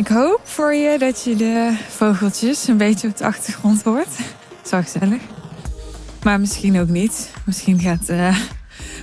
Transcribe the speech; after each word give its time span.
Ik 0.00 0.08
hoop 0.08 0.40
voor 0.44 0.74
je 0.74 0.98
dat 0.98 1.24
je 1.24 1.36
de 1.36 1.76
vogeltjes 1.88 2.68
een 2.68 2.76
beetje 2.76 3.08
op 3.08 3.16
de 3.16 3.24
achtergrond 3.24 3.82
hoort. 3.82 4.08
Zo 4.66 4.80
gezellig. 4.80 5.22
Maar 6.22 6.40
misschien 6.40 6.80
ook 6.80 6.88
niet. 6.88 7.30
Misschien 7.46 7.80
gaat 7.80 8.08
uh, 8.08 8.38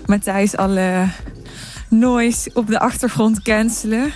Matthijs 0.05 0.55
alle 0.55 1.07
noise 1.89 2.49
op 2.53 2.67
de 2.67 2.79
achtergrond 2.79 3.41
cancelen. 3.41 4.11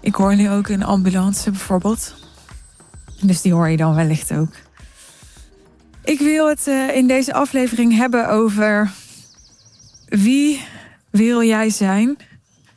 Ik 0.00 0.14
hoor 0.14 0.36
nu 0.36 0.50
ook 0.50 0.68
een 0.68 0.82
ambulance 0.82 1.50
bijvoorbeeld. 1.50 2.14
Dus 3.20 3.40
die 3.40 3.52
hoor 3.52 3.68
je 3.68 3.76
dan 3.76 3.94
wellicht 3.94 4.32
ook. 4.32 4.52
Ik 6.04 6.18
wil 6.18 6.48
het 6.48 6.66
uh, 6.66 6.96
in 6.96 7.06
deze 7.06 7.32
aflevering 7.32 7.96
hebben 7.96 8.28
over 8.28 8.90
wie 10.08 10.64
wil 11.10 11.42
jij 11.42 11.70
zijn 11.70 12.16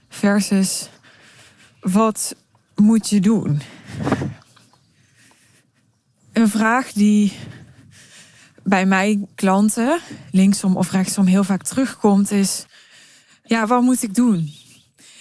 versus 0.09 0.89
wat 1.81 2.35
moet 2.83 3.09
je 3.09 3.19
doen? 3.19 3.61
Een 6.33 6.49
vraag 6.49 6.91
die 6.91 7.33
bij 8.63 8.85
mijn 8.85 9.27
klanten, 9.35 9.99
linksom 10.31 10.77
of 10.77 10.91
rechtsom, 10.91 11.25
heel 11.25 11.43
vaak 11.43 11.63
terugkomt, 11.63 12.31
is: 12.31 12.65
ja, 13.43 13.67
wat 13.67 13.81
moet 13.81 14.03
ik 14.03 14.15
doen? 14.15 14.49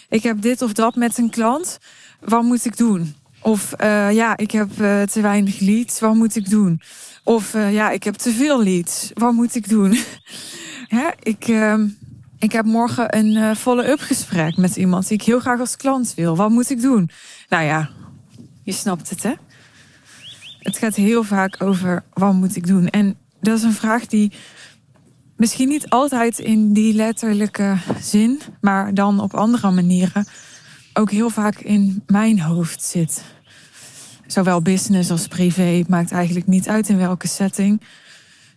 Ik 0.09 0.23
heb 0.23 0.43
dit 0.43 0.63
of 0.63 0.73
dat 0.73 0.95
met 0.95 1.19
een 1.19 1.31
klant, 1.31 1.79
wat 2.21 2.43
moet 2.43 2.65
ik 2.65 2.77
doen? 2.77 3.15
Of 3.41 3.75
uh, 3.81 4.13
ja, 4.13 4.37
ik 4.37 4.51
heb 4.51 4.71
uh, 4.81 5.03
te 5.03 5.21
weinig 5.21 5.61
leads, 5.61 6.01
wat 6.01 6.15
moet 6.15 6.37
ik 6.37 6.51
doen? 6.51 6.81
Of 7.25 7.55
uh, 7.55 7.73
ja, 7.73 7.91
ik 7.91 8.03
heb 8.03 8.15
te 8.15 8.33
veel 8.33 8.63
leads, 8.63 9.11
wat 9.15 9.33
moet 9.33 9.55
ik 9.55 9.69
doen? 9.69 9.99
ja, 10.99 11.15
ik, 11.23 11.49
ehm, 11.49 11.89
ik 12.39 12.53
heb 12.53 12.65
morgen 12.65 13.17
een 13.17 13.57
follow-up 13.57 14.01
gesprek 14.01 14.57
met 14.57 14.77
iemand 14.77 15.09
die 15.09 15.19
ik 15.19 15.25
heel 15.25 15.41
graag 15.41 15.61
als 15.61 15.77
klant 15.77 16.15
wil. 16.15 16.37
Wat 16.37 16.51
moet 16.51 16.71
ik 16.71 16.81
doen? 16.81 17.11
Nou 17.53 17.65
ja, 17.65 17.91
je 18.63 18.73
snapt 18.73 19.11
het 19.11 19.23
hè? 19.23 19.33
Het 20.59 20.79
gaat 20.79 20.95
heel 20.95 21.23
vaak 21.23 21.63
over 21.63 22.05
wat 22.13 22.33
moet 22.33 22.57
ik 22.57 22.67
doen? 22.67 22.89
En 22.89 23.17
dat 23.41 23.59
is 23.59 23.63
een 23.63 23.73
vraag 23.73 24.07
die 24.07 24.33
misschien 25.37 25.69
niet 25.69 25.89
altijd 25.89 26.39
in 26.39 26.73
die 26.73 26.95
letterlijke 26.95 27.77
zin, 28.01 28.41
maar 28.61 28.95
dan 28.95 29.21
op 29.21 29.35
andere 29.35 29.71
manieren 29.71 30.27
ook 30.93 31.11
heel 31.11 31.31
vaak 31.31 31.59
in 31.59 32.03
mijn 32.07 32.41
hoofd 32.41 32.83
zit. 32.83 33.25
Zowel 34.27 34.63
business 34.63 35.11
als 35.11 35.29
privé, 35.29 35.85
maakt 35.89 36.13
eigenlijk 36.13 36.47
niet 36.47 36.69
uit 36.69 36.89
in 36.89 36.99
welke 36.99 37.29
setting. 37.29 37.81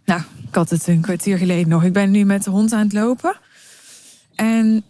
Nou, 0.06 0.22
ik 0.48 0.56
had 0.56 0.70
het 0.70 0.88
een 0.88 1.02
kwartier 1.02 1.38
geleden 1.38 1.70
nog. 1.70 1.84
Ik 1.84 1.94
ben 1.94 2.12
nu 2.12 2.23
met 2.23 2.44
de 2.44 2.50
hond 2.50 2.73
aan 2.73 2.84
het 2.84 2.94
lopen. 2.94 3.36
En 4.36 4.84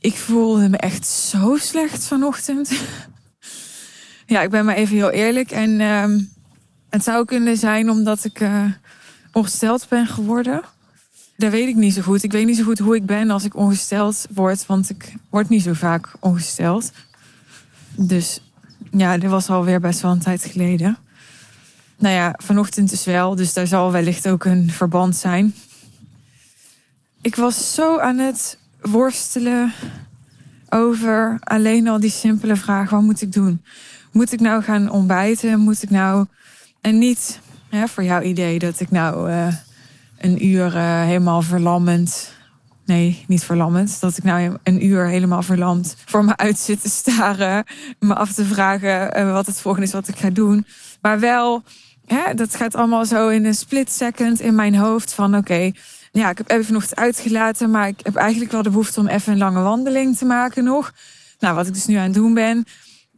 ik 0.00 0.16
voelde 0.16 0.68
me 0.68 0.76
echt 0.76 1.06
zo 1.06 1.56
slecht 1.56 2.04
vanochtend. 2.04 2.70
Ja, 4.26 4.42
ik 4.42 4.50
ben 4.50 4.64
maar 4.64 4.74
even 4.74 4.96
heel 4.96 5.10
eerlijk. 5.10 5.50
En 5.50 5.70
uh, 5.70 6.04
het 6.90 7.04
zou 7.04 7.24
kunnen 7.24 7.56
zijn 7.56 7.90
omdat 7.90 8.24
ik 8.24 8.40
uh, 8.40 8.64
ongesteld 9.32 9.86
ben 9.88 10.06
geworden. 10.06 10.62
Dat 11.36 11.50
weet 11.50 11.68
ik 11.68 11.74
niet 11.74 11.94
zo 11.94 12.02
goed. 12.02 12.22
Ik 12.22 12.32
weet 12.32 12.46
niet 12.46 12.56
zo 12.56 12.64
goed 12.64 12.78
hoe 12.78 12.96
ik 12.96 13.06
ben 13.06 13.30
als 13.30 13.44
ik 13.44 13.56
ongesteld 13.56 14.26
word, 14.34 14.66
want 14.66 14.90
ik 14.90 15.14
word 15.30 15.48
niet 15.48 15.62
zo 15.62 15.72
vaak 15.72 16.08
ongesteld. 16.20 16.92
Dus 17.96 18.40
ja, 18.90 19.18
dit 19.18 19.30
was 19.30 19.50
alweer 19.50 19.80
best 19.80 20.00
wel 20.00 20.10
een 20.10 20.18
tijd 20.18 20.44
geleden. 20.44 20.98
Nou 21.98 22.14
ja, 22.14 22.34
vanochtend 22.36 22.90
dus 22.90 23.04
wel, 23.04 23.34
dus 23.34 23.52
daar 23.52 23.66
zal 23.66 23.92
wellicht 23.92 24.28
ook 24.28 24.44
een 24.44 24.70
verband 24.70 25.16
zijn. 25.16 25.54
Ik 27.20 27.36
was 27.36 27.74
zo 27.74 27.98
aan 27.98 28.18
het 28.18 28.58
worstelen 28.80 29.72
over 30.68 31.36
alleen 31.40 31.88
al 31.88 32.00
die 32.00 32.10
simpele 32.10 32.56
vraag: 32.56 32.90
wat 32.90 33.02
moet 33.02 33.22
ik 33.22 33.32
doen? 33.32 33.62
Moet 34.14 34.32
ik 34.32 34.40
nou 34.40 34.62
gaan 34.62 34.90
ontbijten? 34.90 35.60
Moet 35.60 35.82
ik 35.82 35.90
nou. 35.90 36.26
En 36.80 36.98
niet 36.98 37.40
voor 37.86 38.04
jouw 38.04 38.20
idee 38.20 38.58
dat 38.58 38.80
ik 38.80 38.90
nou. 38.90 39.30
Uh, 39.30 39.46
een 40.18 40.46
uur 40.46 40.74
uh, 40.74 41.02
helemaal 41.02 41.42
verlammend. 41.42 42.32
Nee, 42.84 43.24
niet 43.26 43.44
verlammend. 43.44 44.00
Dat 44.00 44.16
ik 44.16 44.24
nou 44.24 44.56
een 44.62 44.86
uur 44.86 45.06
helemaal 45.06 45.42
verlamd 45.42 45.96
voor 46.04 46.24
me 46.24 46.36
uit 46.36 46.58
zit 46.58 46.82
te 46.82 46.88
staren. 46.88 47.64
Me 47.98 48.14
af 48.14 48.32
te 48.32 48.44
vragen 48.44 49.20
uh, 49.20 49.32
wat 49.32 49.46
het 49.46 49.60
volgende 49.60 49.86
is 49.86 49.92
wat 49.92 50.08
ik 50.08 50.16
ga 50.16 50.30
doen. 50.30 50.66
Maar 51.00 51.20
wel, 51.20 51.62
hè, 52.06 52.34
dat 52.34 52.54
gaat 52.54 52.74
allemaal 52.74 53.04
zo 53.04 53.28
in 53.28 53.44
een 53.44 53.54
split 53.54 53.90
second 53.90 54.40
in 54.40 54.54
mijn 54.54 54.74
hoofd. 54.74 55.12
Van 55.12 55.36
oké, 55.36 55.70
ja, 56.12 56.30
ik 56.30 56.38
heb 56.38 56.50
even 56.50 56.72
nog 56.72 56.82
het 56.82 56.96
uitgelaten. 56.96 57.70
Maar 57.70 57.88
ik 57.88 58.00
heb 58.02 58.14
eigenlijk 58.16 58.52
wel 58.52 58.62
de 58.62 58.70
behoefte 58.70 59.00
om 59.00 59.06
even 59.06 59.32
een 59.32 59.38
lange 59.38 59.62
wandeling 59.62 60.16
te 60.16 60.24
maken 60.24 60.64
nog. 60.64 60.92
Nou, 61.38 61.54
wat 61.54 61.66
ik 61.66 61.74
dus 61.74 61.86
nu 61.86 61.94
aan 61.94 62.04
het 62.04 62.14
doen 62.14 62.34
ben. 62.34 62.66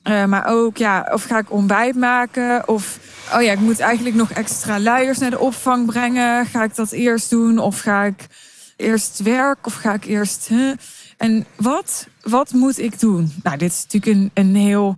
Uh, 0.08 0.24
maar 0.24 0.46
ook, 0.46 0.76
ja, 0.76 1.08
of 1.12 1.24
ga 1.24 1.38
ik 1.38 1.52
ontbijt 1.52 1.96
maken? 1.96 2.68
Of, 2.68 2.98
oh 3.34 3.42
ja, 3.42 3.52
ik 3.52 3.60
moet 3.60 3.80
eigenlijk 3.80 4.16
nog 4.16 4.30
extra 4.30 4.80
luiers 4.80 5.18
naar 5.18 5.30
de 5.30 5.38
opvang 5.38 5.86
brengen. 5.86 6.46
Ga 6.46 6.64
ik 6.64 6.74
dat 6.74 6.92
eerst 6.92 7.30
doen? 7.30 7.58
Of 7.58 7.80
ga 7.80 8.04
ik 8.04 8.26
eerst 8.76 9.22
werk? 9.22 9.66
Of 9.66 9.74
ga 9.74 9.94
ik 9.94 10.04
eerst... 10.04 10.50
En 11.16 11.46
wat, 11.56 12.08
wat 12.22 12.52
moet 12.52 12.78
ik 12.78 13.00
doen? 13.00 13.32
Nou, 13.42 13.56
dit 13.56 13.70
is 13.72 13.82
natuurlijk 13.82 14.16
een, 14.16 14.30
een 14.34 14.56
heel 14.56 14.96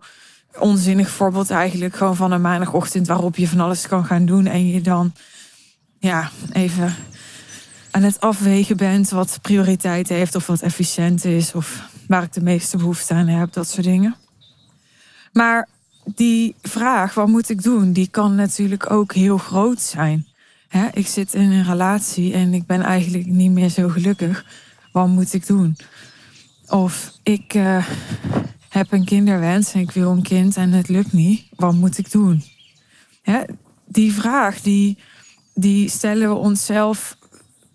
onzinnig 0.59 1.11
voorbeeld 1.11 1.51
eigenlijk. 1.51 1.97
Gewoon 1.97 2.17
van 2.17 2.33
een 2.33 2.41
maandagochtend 2.41 3.07
waarop 3.07 3.37
je 3.37 3.49
van 3.49 3.61
alles 3.61 3.89
kan 3.89 4.05
gaan 4.05 4.27
doen. 4.27 4.47
En 4.47 4.69
je 4.69 4.81
dan, 4.81 5.13
ja, 5.99 6.31
even 6.53 6.95
aan 7.91 8.03
het 8.03 8.21
afwegen 8.21 8.77
bent 8.77 9.11
wat 9.11 9.39
prioriteit 9.43 10.09
heeft. 10.09 10.35
Of 10.35 10.47
wat 10.47 10.63
efficiënt 10.63 11.25
is. 11.25 11.55
Of 11.55 11.89
waar 12.07 12.23
ik 12.23 12.33
de 12.33 12.43
meeste 12.43 12.77
behoefte 12.77 13.15
aan 13.15 13.29
heb. 13.29 13.53
Dat 13.53 13.69
soort 13.69 13.87
dingen. 13.87 14.17
Maar 15.33 15.69
die 16.15 16.55
vraag, 16.63 17.15
wat 17.15 17.29
moet 17.29 17.49
ik 17.49 17.63
doen, 17.63 17.93
die 17.93 18.09
kan 18.11 18.35
natuurlijk 18.35 18.91
ook 18.91 19.13
heel 19.15 19.39
groot 19.39 19.81
zijn. 19.81 20.27
ik 20.93 21.07
zit 21.07 21.35
in 21.35 21.51
een 21.51 21.65
relatie 21.65 22.33
en 22.33 22.55
ik 22.55 22.67
ben 22.67 22.81
eigenlijk 22.81 23.27
niet 23.27 23.51
meer 23.51 23.69
zo 23.69 23.89
gelukkig. 23.89 24.45
Wat 24.93 25.09
moet 25.09 25.33
ik 25.33 25.47
doen? 25.47 25.77
Of 26.69 27.13
ik 27.23 27.55
uh, 27.55 27.87
heb 28.69 28.93
een 28.93 29.05
kinderwens 29.05 29.73
en 29.73 29.81
ik 29.81 29.91
wil 29.91 30.11
een 30.11 30.23
kind 30.23 30.57
en 30.57 30.73
het 30.73 30.89
lukt 30.89 31.13
niet. 31.13 31.47
Wat 31.57 31.75
moet 31.75 31.99
ik 31.99 32.11
doen? 32.11 32.43
die 33.87 34.13
vraag, 34.13 34.61
die, 34.61 34.99
die 35.55 35.89
stellen 35.89 36.29
we 36.29 36.35
onszelf, 36.35 37.17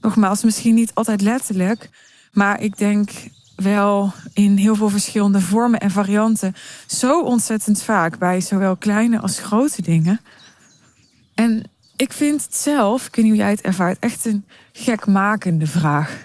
nogmaals, 0.02 0.44
misschien 0.44 0.76
niet 0.76 0.94
altijd 0.94 1.22
letterlijk. 1.22 1.90
Maar 2.32 2.62
ik 2.62 2.78
denk 2.78 3.10
wel 3.56 4.14
in 4.34 4.58
heel 4.58 4.76
veel 4.76 4.90
verschillende 4.90 5.42
vormen 5.42 5.80
en 5.80 5.92
varianten 5.92 6.56
zo 6.88 7.22
ontzettend 7.22 7.82
vaak 7.84 8.18
bij 8.18 8.42
zowel 8.42 8.76
kleine 8.76 9.20
als 9.20 9.40
grote 9.40 9.82
dingen. 9.82 10.20
En 11.34 11.64
ik 11.96 12.14
vind 12.14 12.44
het 12.44 12.56
zelf, 12.56 13.08
ik 13.08 13.16
weet 13.16 13.26
niet 13.26 13.34
hoe 13.34 13.44
jij 13.44 13.52
het 13.52 13.62
ervaart, 13.62 14.00
echt 14.00 14.26
een 14.26 14.46
gekmakende 14.72 15.68
vraag. 15.68 16.18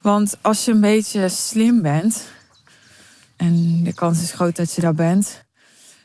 Want 0.00 0.36
als 0.40 0.64
je 0.64 0.72
een 0.72 0.80
beetje 0.80 1.28
slim 1.28 1.82
bent, 1.82 2.24
en 3.36 3.82
de 3.84 3.94
kans 3.94 4.22
is 4.22 4.32
groot 4.32 4.56
dat 4.56 4.74
je 4.74 4.80
dat 4.80 4.96
bent, 4.96 5.44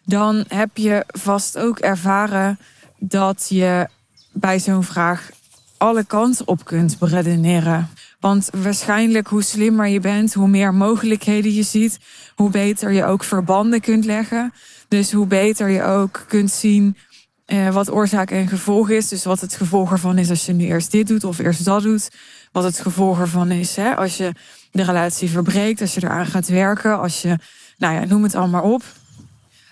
dan 0.05 0.45
heb 0.47 0.77
je 0.77 1.03
vast 1.07 1.57
ook 1.57 1.79
ervaren 1.79 2.59
dat 2.97 3.45
je 3.49 3.87
bij 4.31 4.59
zo'n 4.59 4.83
vraag 4.83 5.29
alle 5.77 6.03
kanten 6.03 6.47
op 6.47 6.65
kunt 6.65 6.99
beredeneren. 6.99 7.89
Want 8.25 8.49
waarschijnlijk 8.51 9.27
hoe 9.27 9.43
slimmer 9.43 9.87
je 9.87 9.99
bent, 9.99 10.33
hoe 10.33 10.47
meer 10.47 10.73
mogelijkheden 10.73 11.53
je 11.53 11.63
ziet, 11.63 11.99
hoe 12.35 12.49
beter 12.49 12.91
je 12.91 13.05
ook 13.05 13.23
verbanden 13.23 13.81
kunt 13.81 14.05
leggen. 14.05 14.53
Dus 14.87 15.11
hoe 15.11 15.25
beter 15.25 15.69
je 15.69 15.83
ook 15.83 16.25
kunt 16.27 16.51
zien 16.51 16.97
eh, 17.45 17.73
wat 17.73 17.91
oorzaak 17.91 18.31
en 18.31 18.47
gevolg 18.47 18.89
is. 18.89 19.07
Dus 19.07 19.23
wat 19.23 19.41
het 19.41 19.55
gevolg 19.55 19.91
ervan 19.91 20.17
is 20.17 20.29
als 20.29 20.45
je 20.45 20.53
nu 20.53 20.65
eerst 20.65 20.91
dit 20.91 21.07
doet 21.07 21.23
of 21.23 21.39
eerst 21.39 21.65
dat 21.65 21.81
doet. 21.81 22.09
Wat 22.51 22.63
het 22.63 22.79
gevolg 22.79 23.19
ervan 23.19 23.51
is 23.51 23.75
hè, 23.75 23.95
als 23.95 24.17
je 24.17 24.31
de 24.71 24.83
relatie 24.83 25.29
verbreekt, 25.29 25.81
als 25.81 25.93
je 25.93 26.03
eraan 26.03 26.25
gaat 26.25 26.47
werken, 26.47 26.99
als 26.99 27.21
je, 27.21 27.37
nou 27.77 27.93
ja, 27.93 28.05
noem 28.05 28.23
het 28.23 28.35
allemaal 28.35 28.71
op. 28.71 28.83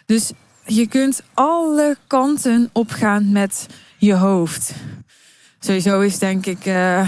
Dus 0.06 0.32
je 0.66 0.88
kunt 0.88 1.24
alle 1.34 1.98
kanten 2.08 2.70
opgaan 2.74 3.32
met 3.32 3.68
je 3.98 4.14
hoofd. 4.14 4.74
Sowieso 5.60 6.00
is 6.00 6.20
denk 6.20 6.46
ik. 6.46 6.66
Uh, 6.66 7.08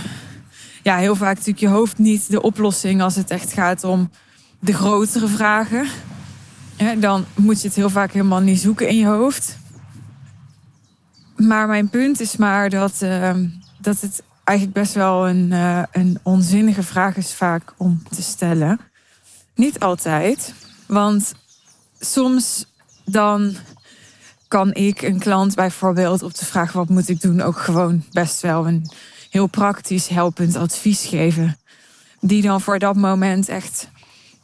ja, 0.85 0.97
heel 0.97 1.15
vaak 1.15 1.35
natuurlijk 1.35 1.59
je 1.59 1.67
hoofd 1.67 1.97
niet 1.97 2.29
de 2.29 2.41
oplossing 2.41 3.01
als 3.01 3.15
het 3.15 3.29
echt 3.29 3.53
gaat 3.53 3.83
om 3.83 4.09
de 4.59 4.73
grotere 4.73 5.27
vragen. 5.27 5.87
dan 6.99 7.25
moet 7.35 7.61
je 7.61 7.67
het 7.67 7.75
heel 7.75 7.89
vaak 7.89 8.11
helemaal 8.11 8.39
niet 8.39 8.59
zoeken 8.59 8.87
in 8.87 8.97
je 8.97 9.05
hoofd. 9.05 9.57
Maar 11.35 11.67
mijn 11.67 11.89
punt 11.89 12.19
is 12.19 12.35
maar 12.35 12.69
dat, 12.69 12.99
uh, 13.01 13.33
dat 13.77 14.01
het 14.01 14.23
eigenlijk 14.43 14.77
best 14.77 14.93
wel 14.93 15.27
een, 15.27 15.51
uh, 15.51 15.83
een 15.91 16.19
onzinnige 16.23 16.83
vraag 16.83 17.17
is 17.17 17.33
vaak 17.33 17.73
om 17.77 18.03
te 18.09 18.21
stellen. 18.21 18.79
Niet 19.55 19.79
altijd, 19.79 20.53
want 20.87 21.33
soms 21.99 22.65
dan 23.05 23.55
kan 24.47 24.73
ik 24.73 25.01
een 25.01 25.19
klant 25.19 25.55
bijvoorbeeld 25.55 26.23
op 26.23 26.35
de 26.35 26.45
vraag 26.45 26.71
wat 26.71 26.89
moet 26.89 27.09
ik 27.09 27.21
doen 27.21 27.41
ook 27.41 27.57
gewoon 27.57 28.03
best 28.11 28.41
wel 28.41 28.67
een 28.67 28.89
heel 29.35 29.47
praktisch 29.47 30.07
helpend 30.07 30.55
advies 30.55 31.05
geven. 31.05 31.57
Die 32.19 32.41
dan 32.41 32.61
voor 32.61 32.79
dat 32.79 32.95
moment 32.95 33.49
echt 33.49 33.89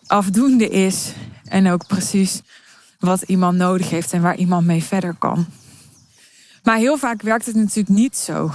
afdoende 0.07 0.69
is. 0.69 1.13
En 1.43 1.71
ook 1.71 1.87
precies 1.87 2.41
wat 2.99 3.21
iemand 3.21 3.57
nodig 3.57 3.89
heeft 3.89 4.13
en 4.13 4.21
waar 4.21 4.35
iemand 4.35 4.65
mee 4.65 4.83
verder 4.83 5.15
kan. 5.19 5.45
Maar 6.63 6.77
heel 6.77 6.97
vaak 6.97 7.21
werkt 7.21 7.45
het 7.45 7.55
natuurlijk 7.55 7.89
niet 7.89 8.17
zo. 8.17 8.51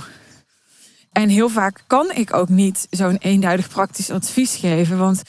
En 1.13 1.29
heel 1.29 1.49
vaak 1.49 1.85
kan 1.87 2.11
ik 2.13 2.35
ook 2.35 2.49
niet 2.49 2.87
zo'n 2.91 3.17
eenduidig 3.17 3.69
praktisch 3.69 4.11
advies 4.11 4.57
geven. 4.57 4.99
Want 4.99 5.23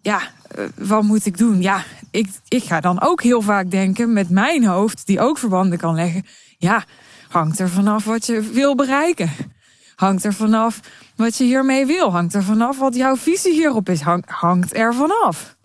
ja, 0.00 0.20
eh, 0.50 0.64
wat 0.76 1.02
moet 1.02 1.26
ik 1.26 1.38
doen? 1.38 1.62
Ja, 1.62 1.84
ik, 2.10 2.28
ik 2.48 2.64
ga 2.64 2.80
dan 2.80 3.00
ook 3.00 3.22
heel 3.22 3.42
vaak 3.42 3.70
denken 3.70 4.12
met 4.12 4.30
mijn 4.30 4.64
hoofd, 4.64 5.06
die 5.06 5.20
ook 5.20 5.38
verbanden 5.38 5.78
kan 5.78 5.94
leggen. 5.94 6.26
Ja, 6.58 6.84
hangt 7.28 7.58
er 7.58 7.68
vanaf 7.68 8.04
wat 8.04 8.26
je 8.26 8.40
wil 8.40 8.74
bereiken. 8.74 9.56
Hangt 9.98 10.24
er 10.24 10.34
vanaf 10.34 10.80
wat 11.16 11.36
je 11.36 11.44
hiermee 11.44 11.86
wil. 11.86 12.10
Hangt 12.10 12.34
er 12.34 12.42
vanaf 12.42 12.78
wat 12.78 12.94
jouw 12.94 13.16
visie 13.16 13.52
hierop 13.52 13.88
is. 13.88 14.00
hangt 14.26 14.76
er 14.76 14.94
vanaf. 14.94 15.56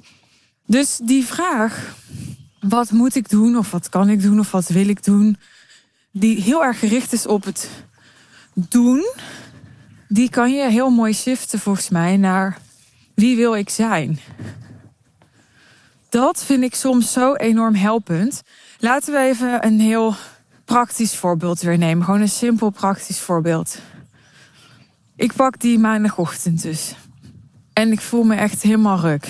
Dus 0.65 0.99
die 1.03 1.25
vraag, 1.25 1.95
wat 2.59 2.91
moet 2.91 3.15
ik 3.15 3.29
doen? 3.29 3.57
Of 3.57 3.71
wat 3.71 3.89
kan 3.89 4.09
ik 4.09 4.21
doen? 4.21 4.39
Of 4.39 4.51
wat 4.51 4.67
wil 4.67 4.87
ik 4.87 5.03
doen? 5.03 5.37
Die 6.11 6.41
heel 6.41 6.63
erg 6.63 6.79
gericht 6.79 7.13
is 7.13 7.27
op 7.27 7.43
het 7.43 7.69
doen. 8.53 9.05
Die 10.07 10.29
kan 10.29 10.53
je 10.53 10.69
heel 10.69 10.89
mooi 10.89 11.13
shiften 11.13 11.59
volgens 11.59 11.89
mij 11.89 12.17
naar 12.17 12.57
wie 13.15 13.35
wil 13.35 13.55
ik 13.55 13.69
zijn? 13.69 14.19
Dat 16.09 16.43
vind 16.43 16.63
ik 16.63 16.75
soms 16.75 17.11
zo 17.11 17.33
enorm 17.35 17.75
helpend. 17.75 18.41
Laten 18.79 19.13
we 19.13 19.19
even 19.19 19.65
een 19.65 19.79
heel 19.79 20.15
praktisch 20.65 21.15
voorbeeld 21.15 21.61
weer 21.61 21.77
nemen. 21.77 22.05
Gewoon 22.05 22.21
een 22.21 22.29
simpel 22.29 22.69
praktisch 22.69 23.19
voorbeeld. 23.19 23.77
Ik 25.15 25.33
pak 25.33 25.59
die 25.59 25.79
maandagochtend 25.79 26.61
dus. 26.61 26.95
En 27.73 27.91
ik 27.91 28.01
voel 28.01 28.23
me 28.23 28.35
echt 28.35 28.61
helemaal 28.61 28.99
ruk. 28.99 29.27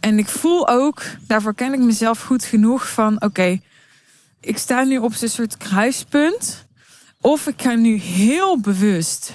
En 0.00 0.18
ik 0.18 0.28
voel 0.28 0.68
ook, 0.68 1.02
daarvoor 1.26 1.54
ken 1.54 1.72
ik 1.72 1.80
mezelf 1.80 2.22
goed 2.22 2.44
genoeg 2.44 2.90
van 2.90 3.22
oké, 3.22 3.60
ik 4.40 4.58
sta 4.58 4.84
nu 4.84 4.98
op 4.98 5.14
zo'n 5.14 5.28
soort 5.28 5.56
kruispunt. 5.56 6.66
Of 7.20 7.46
ik 7.46 7.62
ga 7.62 7.74
nu 7.74 7.96
heel 7.96 8.60
bewust, 8.60 9.32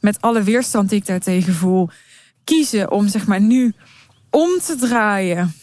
met 0.00 0.20
alle 0.20 0.42
weerstand 0.42 0.88
die 0.88 0.98
ik 0.98 1.06
daartegen 1.06 1.54
voel, 1.54 1.90
kiezen 2.44 2.90
om 2.90 3.08
zeg 3.08 3.26
maar 3.26 3.40
nu 3.40 3.74
om 4.30 4.58
te 4.58 4.76
draaien 4.76 5.54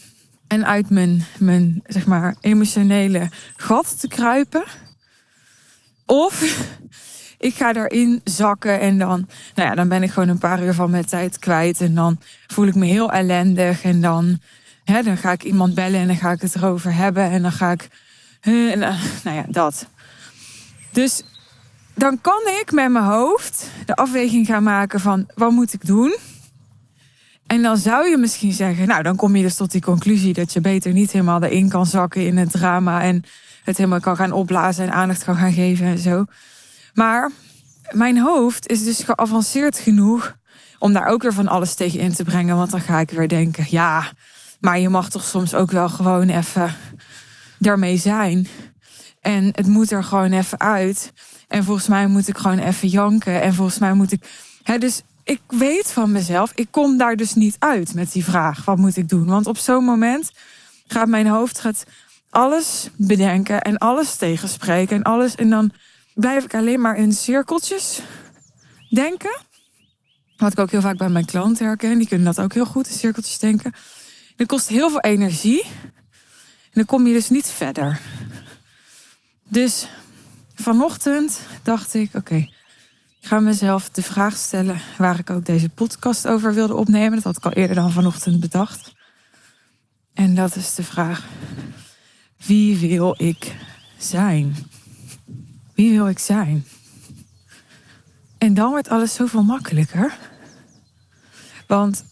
en 0.46 0.66
uit 0.66 0.90
mijn, 0.90 1.24
mijn 1.38 1.82
zeg 1.86 2.06
maar 2.06 2.36
emotionele 2.40 3.30
gat 3.56 4.00
te 4.00 4.08
kruipen. 4.08 4.64
Of 6.06 6.66
ik 7.38 7.54
ga 7.54 7.72
daarin 7.72 8.20
zakken 8.24 8.80
en 8.80 8.98
dan, 8.98 9.28
nou 9.54 9.68
ja, 9.68 9.74
dan 9.74 9.88
ben 9.88 10.02
ik 10.02 10.10
gewoon 10.10 10.28
een 10.28 10.38
paar 10.38 10.62
uur 10.62 10.74
van 10.74 10.90
mijn 10.90 11.06
tijd 11.06 11.38
kwijt. 11.38 11.80
En 11.80 11.94
dan 11.94 12.18
voel 12.46 12.66
ik 12.66 12.74
me 12.74 12.86
heel 12.86 13.12
ellendig. 13.12 13.82
En 13.82 14.00
dan, 14.00 14.38
hè, 14.84 15.02
dan 15.02 15.16
ga 15.16 15.32
ik 15.32 15.42
iemand 15.42 15.74
bellen 15.74 16.00
en 16.00 16.06
dan 16.06 16.16
ga 16.16 16.30
ik 16.30 16.40
het 16.40 16.54
erover 16.54 16.94
hebben. 16.94 17.30
En 17.30 17.42
dan 17.42 17.52
ga 17.52 17.70
ik, 17.70 17.88
nou 19.24 19.36
ja, 19.36 19.44
dat. 19.48 19.86
Dus 20.90 21.22
dan 21.94 22.20
kan 22.20 22.40
ik 22.60 22.72
met 22.72 22.90
mijn 22.90 23.04
hoofd 23.04 23.70
de 23.86 23.94
afweging 23.94 24.46
gaan 24.46 24.62
maken 24.62 25.00
van 25.00 25.26
wat 25.34 25.50
moet 25.50 25.72
ik 25.72 25.86
doen? 25.86 26.16
En 27.46 27.62
dan 27.62 27.76
zou 27.76 28.08
je 28.08 28.16
misschien 28.16 28.52
zeggen, 28.52 28.88
nou 28.88 29.02
dan 29.02 29.16
kom 29.16 29.36
je 29.36 29.42
dus 29.42 29.56
tot 29.56 29.70
die 29.70 29.80
conclusie 29.80 30.32
dat 30.32 30.52
je 30.52 30.60
beter 30.60 30.92
niet 30.92 31.10
helemaal 31.10 31.42
erin 31.42 31.68
kan 31.68 31.86
zakken 31.86 32.26
in 32.26 32.36
het 32.36 32.50
drama 32.50 33.02
en 33.02 33.24
het 33.64 33.76
helemaal 33.76 34.00
kan 34.00 34.16
gaan 34.16 34.32
opblazen 34.32 34.84
en 34.84 34.92
aandacht 34.92 35.24
kan 35.24 35.36
gaan 35.36 35.52
geven 35.52 35.86
en 35.86 35.98
zo. 35.98 36.24
Maar 36.94 37.30
mijn 37.90 38.18
hoofd 38.18 38.68
is 38.68 38.84
dus 38.84 39.02
geavanceerd 39.02 39.78
genoeg 39.78 40.36
om 40.78 40.92
daar 40.92 41.06
ook 41.06 41.22
weer 41.22 41.32
van 41.32 41.48
alles 41.48 41.74
tegen 41.74 42.00
in 42.00 42.14
te 42.14 42.24
brengen. 42.24 42.56
Want 42.56 42.70
dan 42.70 42.80
ga 42.80 43.00
ik 43.00 43.10
weer 43.10 43.28
denken, 43.28 43.66
ja, 43.68 44.12
maar 44.60 44.78
je 44.78 44.88
mag 44.88 45.10
toch 45.10 45.24
soms 45.24 45.54
ook 45.54 45.70
wel 45.70 45.88
gewoon 45.88 46.28
even 46.28 46.74
daarmee 47.58 47.96
zijn. 47.96 48.48
En 49.20 49.44
het 49.44 49.66
moet 49.66 49.90
er 49.90 50.04
gewoon 50.04 50.32
even 50.32 50.60
uit. 50.60 51.12
En 51.48 51.64
volgens 51.64 51.88
mij 51.88 52.06
moet 52.06 52.28
ik 52.28 52.38
gewoon 52.38 52.58
even 52.58 52.88
janken. 52.88 53.42
En 53.42 53.54
volgens 53.54 53.78
mij 53.78 53.94
moet 53.94 54.12
ik. 54.12 54.24
Hè, 54.62 54.78
dus 54.78 55.02
ik 55.24 55.40
weet 55.46 55.92
van 55.92 56.12
mezelf, 56.12 56.52
ik 56.54 56.68
kom 56.70 56.96
daar 56.96 57.16
dus 57.16 57.34
niet 57.34 57.56
uit 57.58 57.94
met 57.94 58.12
die 58.12 58.24
vraag: 58.24 58.64
wat 58.64 58.78
moet 58.78 58.96
ik 58.96 59.08
doen? 59.08 59.26
Want 59.26 59.46
op 59.46 59.58
zo'n 59.58 59.84
moment 59.84 60.32
gaat 60.86 61.08
mijn 61.08 61.26
hoofd 61.26 61.60
gaat 61.60 61.84
alles 62.30 62.90
bedenken 62.96 63.62
en 63.62 63.78
alles 63.78 64.16
tegenspreken 64.16 64.96
en 64.96 65.02
alles. 65.02 65.34
En 65.34 65.50
dan 65.50 65.72
blijf 66.14 66.44
ik 66.44 66.54
alleen 66.54 66.80
maar 66.80 66.96
in 66.96 67.12
cirkeltjes 67.12 68.00
denken. 68.90 69.40
Wat 70.36 70.52
ik 70.52 70.58
ook 70.58 70.70
heel 70.70 70.80
vaak 70.80 70.96
bij 70.96 71.08
mijn 71.08 71.24
klanten 71.24 71.66
herken. 71.66 71.98
Die 71.98 72.08
kunnen 72.08 72.34
dat 72.34 72.44
ook 72.44 72.54
heel 72.54 72.66
goed, 72.66 72.88
in 72.88 72.94
cirkeltjes 72.94 73.38
denken. 73.38 73.72
Dat 74.36 74.46
kost 74.46 74.68
heel 74.68 74.90
veel 74.90 75.00
energie. 75.00 75.64
En 75.64 76.80
dan 76.80 76.84
kom 76.84 77.06
je 77.06 77.12
dus 77.12 77.28
niet 77.28 77.46
verder. 77.46 78.00
Dus 79.48 79.88
vanochtend 80.54 81.40
dacht 81.62 81.94
ik, 81.94 82.14
oké, 82.14 82.34
ik 83.20 83.30
ga 83.30 83.40
mezelf 83.40 83.90
de 83.90 84.02
vraag 84.02 84.36
stellen 84.36 84.80
waar 84.98 85.18
ik 85.18 85.30
ook 85.30 85.44
deze 85.44 85.68
podcast 85.68 86.26
over 86.26 86.54
wilde 86.54 86.74
opnemen. 86.74 87.14
Dat 87.14 87.22
had 87.24 87.36
ik 87.36 87.44
al 87.44 87.52
eerder 87.52 87.76
dan 87.76 87.92
vanochtend 87.92 88.40
bedacht. 88.40 88.92
En 90.14 90.34
dat 90.34 90.56
is 90.56 90.74
de 90.74 90.82
vraag, 90.82 91.24
wie 92.36 92.78
wil 92.78 93.14
ik 93.18 93.54
zijn? 93.98 94.56
Wie 95.74 95.90
wil 95.90 96.08
ik 96.08 96.18
zijn? 96.18 96.66
En 98.38 98.54
dan 98.54 98.70
wordt 98.70 98.88
alles 98.88 99.14
zoveel 99.14 99.42
makkelijker. 99.42 100.18
Want 101.66 102.04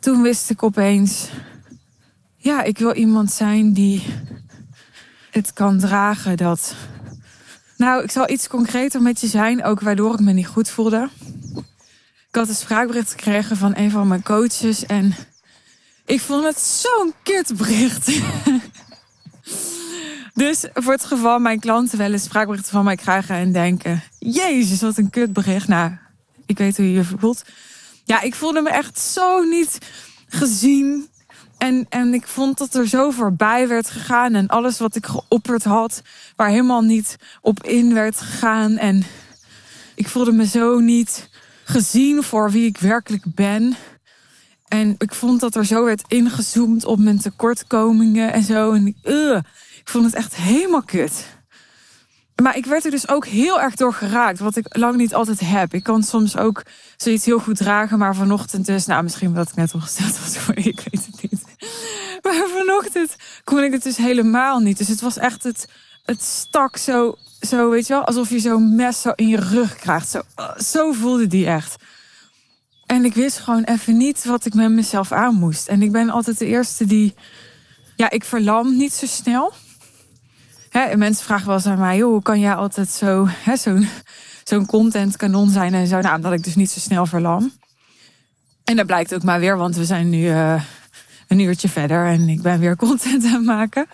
toen 0.00 0.22
wist 0.22 0.50
ik 0.50 0.62
opeens, 0.62 1.28
ja, 2.36 2.62
ik 2.62 2.78
wil 2.78 2.94
iemand 2.94 3.32
zijn 3.32 3.72
die 3.72 4.02
het 5.30 5.52
kan 5.52 5.78
dragen 5.78 6.36
dat. 6.36 6.74
Nou, 7.76 8.02
ik 8.02 8.10
zal 8.10 8.30
iets 8.30 8.48
concreter 8.48 9.02
met 9.02 9.20
je 9.20 9.26
zijn, 9.26 9.64
ook 9.64 9.80
waardoor 9.80 10.14
ik 10.14 10.20
me 10.20 10.32
niet 10.32 10.46
goed 10.46 10.68
voelde. 10.68 11.08
Ik 12.28 12.40
had 12.40 12.48
een 12.48 12.54
spraakbericht 12.54 13.10
gekregen 13.10 13.56
van 13.56 13.76
een 13.76 13.90
van 13.90 14.08
mijn 14.08 14.22
coaches 14.22 14.86
en 14.86 15.14
ik 16.04 16.20
vond 16.20 16.44
het 16.44 16.60
zo'n 16.60 17.14
kutbericht. 17.22 18.08
Dus 20.34 20.64
voor 20.74 20.92
het 20.92 21.04
geval 21.04 21.38
mijn 21.38 21.60
klanten 21.60 21.98
wel 21.98 22.12
eens 22.12 22.24
spraakberichten 22.24 22.72
van 22.72 22.84
mij 22.84 22.96
krijgen 22.96 23.34
en 23.34 23.52
denken: 23.52 24.02
Jezus, 24.18 24.80
wat 24.80 24.96
een 24.96 25.10
kutbericht. 25.10 25.68
Nou, 25.68 25.90
ik 26.46 26.58
weet 26.58 26.76
hoe 26.76 26.86
je 26.86 26.92
je 26.92 27.04
voelt. 27.04 27.42
Ja, 28.04 28.20
ik 28.20 28.34
voelde 28.34 28.60
me 28.60 28.70
echt 28.70 28.98
zo 28.98 29.42
niet 29.42 29.78
gezien. 30.28 31.08
En, 31.58 31.86
en 31.88 32.14
ik 32.14 32.26
vond 32.26 32.58
dat 32.58 32.74
er 32.74 32.88
zo 32.88 33.10
voorbij 33.10 33.68
werd 33.68 33.90
gegaan. 33.90 34.34
En 34.34 34.48
alles 34.48 34.78
wat 34.78 34.96
ik 34.96 35.06
geopperd 35.06 35.64
had, 35.64 36.02
waar 36.36 36.48
helemaal 36.48 36.82
niet 36.82 37.16
op 37.40 37.62
in 37.62 37.94
werd 37.94 38.20
gegaan. 38.20 38.76
En 38.76 39.04
ik 39.94 40.08
voelde 40.08 40.32
me 40.32 40.46
zo 40.46 40.78
niet 40.78 41.28
gezien 41.64 42.22
voor 42.22 42.50
wie 42.50 42.66
ik 42.66 42.78
werkelijk 42.78 43.24
ben. 43.34 43.76
En 44.68 44.94
ik 44.98 45.14
vond 45.14 45.40
dat 45.40 45.54
er 45.54 45.66
zo 45.66 45.84
werd 45.84 46.04
ingezoomd 46.06 46.84
op 46.84 46.98
mijn 46.98 47.18
tekortkomingen 47.18 48.32
en 48.32 48.42
zo. 48.42 48.72
En 48.72 48.86
ik, 48.86 48.96
ik 49.84 49.90
vond 49.90 50.04
het 50.04 50.14
echt 50.14 50.34
helemaal 50.34 50.82
kut. 50.82 51.26
Maar 52.42 52.56
ik 52.56 52.66
werd 52.66 52.84
er 52.84 52.90
dus 52.90 53.08
ook 53.08 53.26
heel 53.26 53.60
erg 53.60 53.74
door 53.74 53.92
geraakt, 53.92 54.38
wat 54.38 54.56
ik 54.56 54.76
lang 54.76 54.96
niet 54.96 55.14
altijd 55.14 55.40
heb. 55.40 55.74
Ik 55.74 55.82
kan 55.82 56.02
soms 56.02 56.36
ook 56.36 56.62
zoiets 56.96 57.24
heel 57.24 57.38
goed 57.38 57.56
dragen, 57.56 57.98
maar 57.98 58.14
vanochtend 58.14 58.66
dus, 58.66 58.86
nou 58.86 59.02
misschien 59.02 59.34
wat 59.34 59.48
ik 59.48 59.54
net 59.54 59.74
opgesteld 59.74 60.18
was 60.18 60.36
ik 60.54 60.80
weet 60.90 61.06
het 61.06 61.22
niet. 61.22 61.44
Maar 62.22 62.48
vanochtend 62.58 63.16
kon 63.44 63.62
ik 63.62 63.72
het 63.72 63.82
dus 63.82 63.96
helemaal 63.96 64.58
niet. 64.58 64.78
Dus 64.78 64.88
het 64.88 65.00
was 65.00 65.16
echt 65.16 65.42
het, 65.42 65.68
het 66.04 66.22
stak 66.22 66.76
zo, 66.76 67.16
zo, 67.40 67.70
weet 67.70 67.86
je 67.86 67.92
wel, 67.92 68.04
alsof 68.04 68.30
je 68.30 68.38
zo'n 68.38 68.74
mes 68.74 69.00
zo 69.00 69.12
in 69.14 69.28
je 69.28 69.40
rug 69.40 69.76
krijgt. 69.76 70.08
Zo, 70.08 70.22
zo 70.58 70.92
voelde 70.92 71.26
die 71.26 71.46
echt. 71.46 71.76
En 72.86 73.04
ik 73.04 73.14
wist 73.14 73.38
gewoon 73.38 73.64
even 73.64 73.96
niet 73.96 74.24
wat 74.24 74.44
ik 74.44 74.54
met 74.54 74.70
mezelf 74.70 75.12
aan 75.12 75.34
moest. 75.34 75.68
En 75.68 75.82
ik 75.82 75.92
ben 75.92 76.10
altijd 76.10 76.38
de 76.38 76.46
eerste 76.46 76.84
die, 76.84 77.14
ja, 77.96 78.10
ik 78.10 78.24
verlam 78.24 78.76
niet 78.76 78.92
zo 78.92 79.06
snel. 79.06 79.52
Hè, 80.78 80.96
mensen 80.96 81.24
vragen 81.24 81.46
wel 81.46 81.60
aan 81.64 81.78
mij, 81.78 82.00
hoe 82.00 82.22
kan 82.22 82.40
jij 82.40 82.54
altijd 82.54 82.88
zo, 82.88 83.28
zo'n 83.54 83.88
zo'n 84.50 84.66
content 84.66 85.16
kanon 85.16 85.50
zijn 85.50 85.74
en 85.74 85.86
zo. 85.86 86.00
Nou, 86.00 86.16
omdat 86.16 86.32
ik 86.32 86.44
dus 86.44 86.54
niet 86.54 86.70
zo 86.70 86.80
snel 86.80 87.06
verlam. 87.06 87.52
En 88.64 88.76
dat 88.76 88.86
blijkt 88.86 89.14
ook 89.14 89.22
maar 89.22 89.40
weer, 89.40 89.56
want 89.56 89.76
we 89.76 89.84
zijn 89.84 90.10
nu 90.10 90.18
uh, 90.18 90.62
een 91.28 91.38
uurtje 91.38 91.68
verder 91.68 92.06
en 92.06 92.28
ik 92.28 92.42
ben 92.42 92.60
weer 92.60 92.76
content 92.86 93.24
aan 93.24 93.32
het 93.32 93.44
maken. 93.44 93.86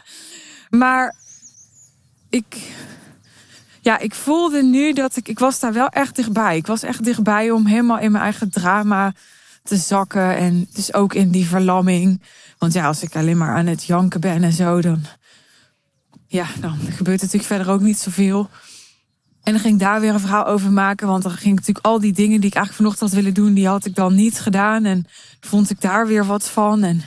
Maar 0.70 1.14
ik, 2.30 2.56
ja, 3.80 3.98
ik 3.98 4.14
voelde 4.14 4.62
nu 4.62 4.92
dat 4.92 5.16
ik, 5.16 5.28
ik 5.28 5.38
was 5.38 5.60
daar 5.60 5.72
wel 5.72 5.88
echt 5.88 6.16
dichtbij. 6.16 6.56
Ik 6.56 6.66
was 6.66 6.82
echt 6.82 7.04
dichtbij 7.04 7.50
om 7.50 7.66
helemaal 7.66 7.98
in 7.98 8.12
mijn 8.12 8.24
eigen 8.24 8.50
drama 8.50 9.12
te 9.62 9.76
zakken. 9.76 10.36
En 10.36 10.68
dus 10.72 10.94
ook 10.94 11.14
in 11.14 11.30
die 11.30 11.46
verlamming. 11.46 12.22
Want 12.58 12.72
ja, 12.72 12.86
als 12.86 13.02
ik 13.02 13.16
alleen 13.16 13.38
maar 13.38 13.56
aan 13.56 13.66
het 13.66 13.84
janken 13.84 14.20
ben 14.20 14.42
en 14.42 14.52
zo, 14.52 14.80
dan 14.80 15.04
ja, 16.30 16.46
dan 16.60 16.78
gebeurt 16.78 17.20
natuurlijk 17.20 17.46
verder 17.46 17.72
ook 17.72 17.80
niet 17.80 17.98
zoveel. 17.98 18.50
En 19.42 19.52
dan 19.52 19.60
ging 19.60 19.74
ik 19.74 19.80
daar 19.80 20.00
weer 20.00 20.12
een 20.12 20.20
verhaal 20.20 20.46
over 20.46 20.72
maken. 20.72 21.06
Want 21.06 21.22
dan 21.22 21.32
ging 21.32 21.52
ik 21.52 21.58
natuurlijk 21.58 21.86
al 21.86 22.00
die 22.00 22.12
dingen 22.12 22.40
die 22.40 22.50
ik 22.50 22.54
eigenlijk 22.54 22.76
vanochtend 22.76 23.10
had 23.10 23.18
willen 23.18 23.34
doen, 23.34 23.54
die 23.54 23.66
had 23.66 23.84
ik 23.84 23.94
dan 23.94 24.14
niet 24.14 24.40
gedaan. 24.40 24.84
En 24.84 25.06
vond 25.40 25.70
ik 25.70 25.80
daar 25.80 26.06
weer 26.06 26.26
wat 26.26 26.48
van. 26.48 26.82
En 26.82 27.02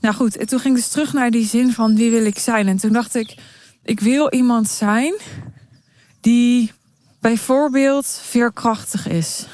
Nou 0.00 0.14
goed, 0.14 0.36
en 0.36 0.46
toen 0.46 0.60
ging 0.60 0.76
ik 0.76 0.82
dus 0.82 0.90
terug 0.90 1.12
naar 1.12 1.30
die 1.30 1.46
zin 1.46 1.72
van 1.72 1.96
wie 1.96 2.10
wil 2.10 2.24
ik 2.24 2.38
zijn. 2.38 2.68
En 2.68 2.76
toen 2.76 2.92
dacht 2.92 3.14
ik, 3.14 3.34
ik 3.82 4.00
wil 4.00 4.32
iemand 4.32 4.68
zijn 4.68 5.14
die 6.20 6.72
bijvoorbeeld 7.20 8.20
veerkrachtig 8.22 9.08
is. 9.08 9.46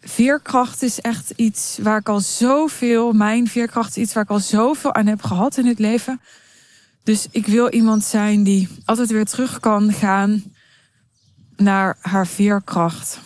Veerkracht 0.00 0.82
is 0.82 1.00
echt 1.00 1.32
iets 1.36 1.78
waar 1.82 1.98
ik 1.98 2.08
al 2.08 2.20
zoveel, 2.20 3.12
mijn 3.12 3.48
veerkracht 3.48 3.96
is 3.96 4.02
iets 4.02 4.12
waar 4.12 4.22
ik 4.22 4.30
al 4.30 4.38
zoveel 4.38 4.94
aan 4.94 5.06
heb 5.06 5.22
gehad 5.22 5.56
in 5.56 5.66
het 5.66 5.78
leven. 5.78 6.20
Dus 7.04 7.26
ik 7.30 7.46
wil 7.46 7.68
iemand 7.68 8.04
zijn 8.04 8.42
die 8.42 8.68
altijd 8.84 9.10
weer 9.10 9.24
terug 9.24 9.60
kan 9.60 9.92
gaan 9.92 10.42
naar 11.56 11.96
haar 12.00 12.26
veerkracht. 12.26 13.20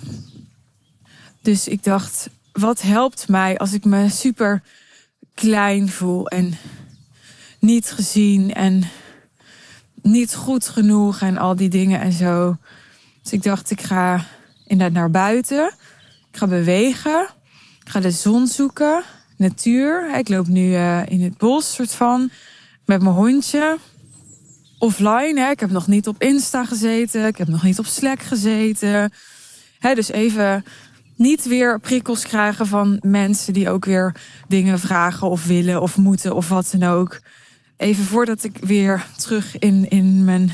Dus 1.43 1.69
ik 1.69 1.85
dacht, 1.85 2.29
wat 2.53 2.83
helpt 2.83 3.29
mij 3.29 3.59
als 3.59 3.73
ik 3.73 3.85
me 3.85 4.09
super 4.09 4.63
klein 5.35 5.89
voel 5.89 6.29
en 6.29 6.59
niet 7.59 7.91
gezien 7.91 8.55
en 8.55 8.85
niet 10.03 10.35
goed 10.35 10.69
genoeg 10.69 11.21
en 11.21 11.39
al 11.39 11.57
die 11.57 11.69
dingen 11.69 12.01
en 12.01 12.13
zo. 12.13 12.57
Dus 13.23 13.33
ik 13.33 13.43
dacht, 13.43 13.71
ik 13.71 13.81
ga 13.81 14.25
inderdaad 14.67 14.97
naar 14.97 15.11
buiten. 15.11 15.73
Ik 16.31 16.37
ga 16.37 16.47
bewegen. 16.47 17.29
Ik 17.85 17.89
ga 17.89 18.01
de 18.01 18.11
zon 18.11 18.47
zoeken. 18.47 19.03
Natuur. 19.37 20.17
Ik 20.17 20.29
loop 20.29 20.47
nu 20.47 20.63
uh, 20.63 21.07
in 21.07 21.23
het 21.23 21.37
bos, 21.37 21.75
soort 21.75 21.93
van. 21.93 22.31
Met 22.89 23.03
mijn 23.03 23.15
hondje. 23.15 23.79
Offline. 24.79 25.41
Hè. 25.41 25.51
Ik 25.51 25.61
heb 25.61 25.71
nog 25.71 25.87
niet 25.87 26.09
op 26.09 26.23
Insta 26.23 26.65
gezeten. 26.65 27.27
Ik 27.27 27.39
heb 27.39 27.49
nog 27.49 27.63
niet 27.63 27.79
op 27.79 27.87
Slack 27.87 28.23
gezeten. 28.23 29.13
Hè, 29.79 29.95
dus 29.95 30.09
even 30.09 30.65
niet 31.17 31.45
weer 31.45 31.81
prikkels 31.81 32.27
krijgen 32.27 32.67
van 32.67 32.99
mensen 33.01 33.53
die 33.53 33.71
ook 33.71 33.85
weer 33.85 34.15
dingen 34.47 34.79
vragen 34.79 35.31
of 35.31 35.47
willen 35.47 35.83
of 35.83 35.97
moeten 35.97 36.35
of 36.35 36.49
wat 36.49 36.75
dan 36.79 36.91
ook. 36.91 37.21
Even 37.77 38.05
voordat 38.05 38.45
ik 38.45 38.57
weer 38.61 39.07
terug 39.17 39.59
in, 39.59 39.89
in 39.89 40.25
mijn. 40.25 40.51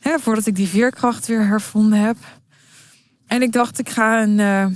Hè, 0.00 0.18
voordat 0.18 0.46
ik 0.46 0.56
die 0.56 0.68
veerkracht 0.68 1.26
weer 1.26 1.46
hervonden 1.46 1.98
heb. 1.98 2.16
En 3.26 3.42
ik 3.42 3.52
dacht, 3.52 3.78
ik 3.78 3.88
ga 3.88 4.22
een. 4.22 4.38
Uh, 4.38 4.66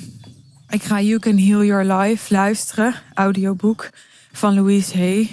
ik 0.68 0.82
ga 0.82 1.00
You 1.00 1.18
Can 1.18 1.38
Heal 1.38 1.64
Your 1.64 1.94
Life 1.94 2.34
luisteren. 2.34 2.94
Audioboek 3.14 3.90
van 4.32 4.54
Louise 4.54 4.96
Hay. 4.96 5.30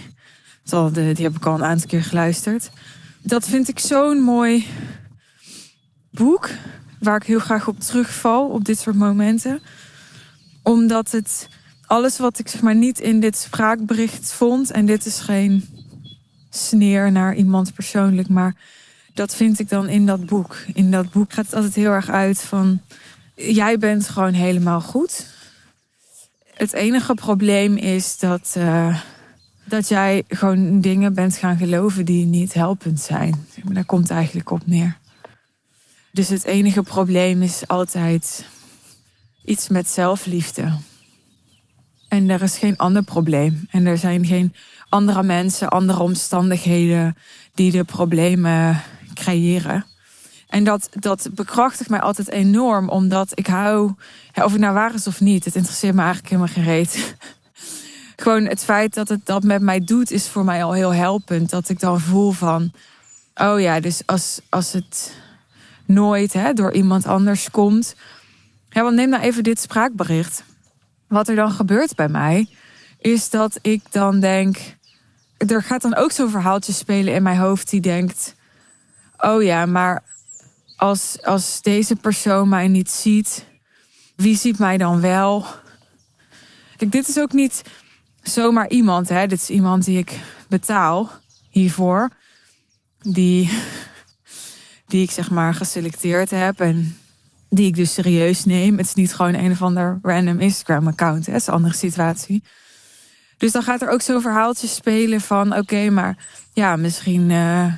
Die 0.69 1.23
heb 1.23 1.35
ik 1.35 1.45
al 1.45 1.53
een 1.53 1.63
aantal 1.63 1.87
keer 1.87 2.03
geluisterd. 2.03 2.69
Dat 3.21 3.47
vind 3.47 3.67
ik 3.67 3.79
zo'n 3.79 4.19
mooi 4.19 4.67
boek 6.11 6.49
waar 6.99 7.15
ik 7.15 7.23
heel 7.23 7.39
graag 7.39 7.67
op 7.67 7.79
terugval 7.79 8.47
op 8.47 8.65
dit 8.65 8.79
soort 8.79 8.95
momenten. 8.95 9.61
Omdat 10.63 11.11
het 11.11 11.49
alles 11.85 12.17
wat 12.17 12.39
ik 12.39 12.47
zeg 12.47 12.61
maar 12.61 12.75
niet 12.75 12.99
in 12.99 13.19
dit 13.19 13.37
spraakbericht 13.37 14.33
vond, 14.33 14.71
en 14.71 14.85
dit 14.85 15.05
is 15.05 15.19
geen 15.19 15.65
sneer 16.49 17.11
naar 17.11 17.35
iemand 17.35 17.73
persoonlijk, 17.73 18.29
maar 18.29 18.55
dat 19.13 19.35
vind 19.35 19.59
ik 19.59 19.69
dan 19.69 19.87
in 19.87 20.05
dat 20.05 20.25
boek. 20.25 20.57
In 20.73 20.91
dat 20.91 21.11
boek 21.11 21.33
gaat 21.33 21.45
het 21.45 21.55
altijd 21.55 21.75
heel 21.75 21.91
erg 21.91 22.09
uit 22.09 22.41
van 22.41 22.81
jij 23.35 23.77
bent 23.77 24.09
gewoon 24.09 24.33
helemaal 24.33 24.81
goed. 24.81 25.25
Het 26.53 26.73
enige 26.73 27.13
probleem 27.13 27.77
is 27.77 28.17
dat, 28.19 28.55
uh, 28.57 28.99
dat 29.65 29.87
jij 29.87 30.23
gewoon 30.27 30.81
dingen 30.81 31.13
bent 31.13 31.37
gaan 31.37 31.57
geloven 31.57 32.05
die 32.05 32.25
niet 32.25 32.53
helpend 32.53 32.99
zijn. 32.99 33.45
Daar 33.63 33.85
komt 33.85 34.09
eigenlijk 34.09 34.51
op 34.51 34.61
neer. 34.65 34.97
Dus 36.11 36.27
het 36.27 36.43
enige 36.43 36.83
probleem 36.83 37.41
is 37.41 37.67
altijd 37.67 38.45
iets 39.45 39.67
met 39.69 39.89
zelfliefde. 39.89 40.71
En 42.07 42.29
er 42.29 42.41
is 42.41 42.57
geen 42.57 42.77
ander 42.77 43.03
probleem. 43.03 43.67
En 43.71 43.85
er 43.85 43.97
zijn 43.97 44.25
geen 44.25 44.53
andere 44.89 45.23
mensen, 45.23 45.69
andere 45.69 45.99
omstandigheden 45.99 47.17
die 47.53 47.71
de 47.71 47.83
problemen 47.83 48.81
creëren. 49.13 49.85
En 50.47 50.63
dat, 50.63 50.89
dat 50.99 51.29
bekrachtigt 51.31 51.89
mij 51.89 51.99
altijd 51.99 52.29
enorm, 52.29 52.89
omdat 52.89 53.31
ik 53.33 53.47
hou, 53.47 53.93
of 54.35 54.51
het 54.51 54.61
nou 54.61 54.73
waar 54.73 54.93
is 54.93 55.07
of 55.07 55.21
niet, 55.21 55.45
het 55.45 55.55
interesseert 55.55 55.95
me 55.95 56.01
eigenlijk 56.01 56.29
helemaal 56.29 56.53
geen 56.53 56.63
reet. 56.63 57.15
Gewoon 58.15 58.45
het 58.45 58.63
feit 58.63 58.93
dat 58.93 59.09
het 59.09 59.25
dat 59.25 59.43
met 59.43 59.61
mij 59.61 59.79
doet, 59.79 60.11
is 60.11 60.27
voor 60.27 60.45
mij 60.45 60.63
al 60.63 60.73
heel 60.73 60.93
helpend. 60.93 61.49
Dat 61.49 61.69
ik 61.69 61.79
dan 61.79 61.99
voel 61.99 62.31
van, 62.31 62.71
oh 63.35 63.59
ja, 63.59 63.79
dus 63.79 64.01
als, 64.05 64.41
als 64.49 64.71
het 64.71 65.17
nooit 65.85 66.33
hè, 66.33 66.53
door 66.53 66.73
iemand 66.73 67.05
anders 67.05 67.51
komt. 67.51 67.95
Ja, 68.69 68.81
want 68.81 68.95
neem 68.95 69.09
nou 69.09 69.23
even 69.23 69.43
dit 69.43 69.59
spraakbericht. 69.59 70.43
Wat 71.07 71.27
er 71.27 71.35
dan 71.35 71.51
gebeurt 71.51 71.95
bij 71.95 72.09
mij, 72.09 72.49
is 72.99 73.29
dat 73.29 73.59
ik 73.61 73.91
dan 73.91 74.19
denk. 74.19 74.57
Er 75.37 75.63
gaat 75.63 75.81
dan 75.81 75.95
ook 75.95 76.11
zo'n 76.11 76.29
verhaaltje 76.29 76.73
spelen 76.73 77.13
in 77.13 77.23
mijn 77.23 77.37
hoofd 77.37 77.69
die 77.69 77.81
denkt: 77.81 78.35
Oh 79.17 79.43
ja, 79.43 79.65
maar 79.65 80.03
als, 80.75 81.17
als 81.21 81.61
deze 81.61 81.95
persoon 81.95 82.49
mij 82.49 82.67
niet 82.67 82.91
ziet, 82.91 83.45
wie 84.15 84.37
ziet 84.37 84.59
mij 84.59 84.77
dan 84.77 85.01
wel? 85.01 85.45
Kijk, 86.77 86.91
dit 86.91 87.07
is 87.07 87.19
ook 87.19 87.33
niet 87.33 87.61
zomaar 88.27 88.69
iemand, 88.69 89.09
hè? 89.09 89.27
Dit 89.27 89.41
is 89.41 89.49
iemand 89.49 89.85
die 89.85 89.97
ik 89.97 90.19
betaal 90.47 91.09
hiervoor. 91.49 92.09
Die 92.99 93.49
die 94.87 95.03
ik 95.03 95.11
zeg 95.11 95.31
maar 95.31 95.53
geselecteerd 95.53 96.29
heb 96.29 96.59
en 96.59 96.97
die 97.49 97.67
ik 97.67 97.75
dus 97.75 97.93
serieus 97.93 98.45
neem. 98.45 98.77
Het 98.77 98.85
is 98.85 98.93
niet 98.93 99.13
gewoon 99.13 99.33
een 99.33 99.51
of 99.51 99.61
ander 99.61 99.99
random 100.01 100.39
Instagram 100.39 100.87
account. 100.87 101.25
Het 101.25 101.35
is 101.35 101.47
een 101.47 101.53
andere 101.53 101.73
situatie. 101.73 102.43
Dus 103.37 103.51
dan 103.51 103.63
gaat 103.63 103.81
er 103.81 103.89
ook 103.89 104.01
zo'n 104.01 104.21
verhaaltje 104.21 104.67
spelen 104.67 105.21
van 105.21 105.55
oké, 105.55 105.89
maar 105.89 106.25
ja, 106.53 106.75
misschien 106.75 107.29
uh, 107.29 107.73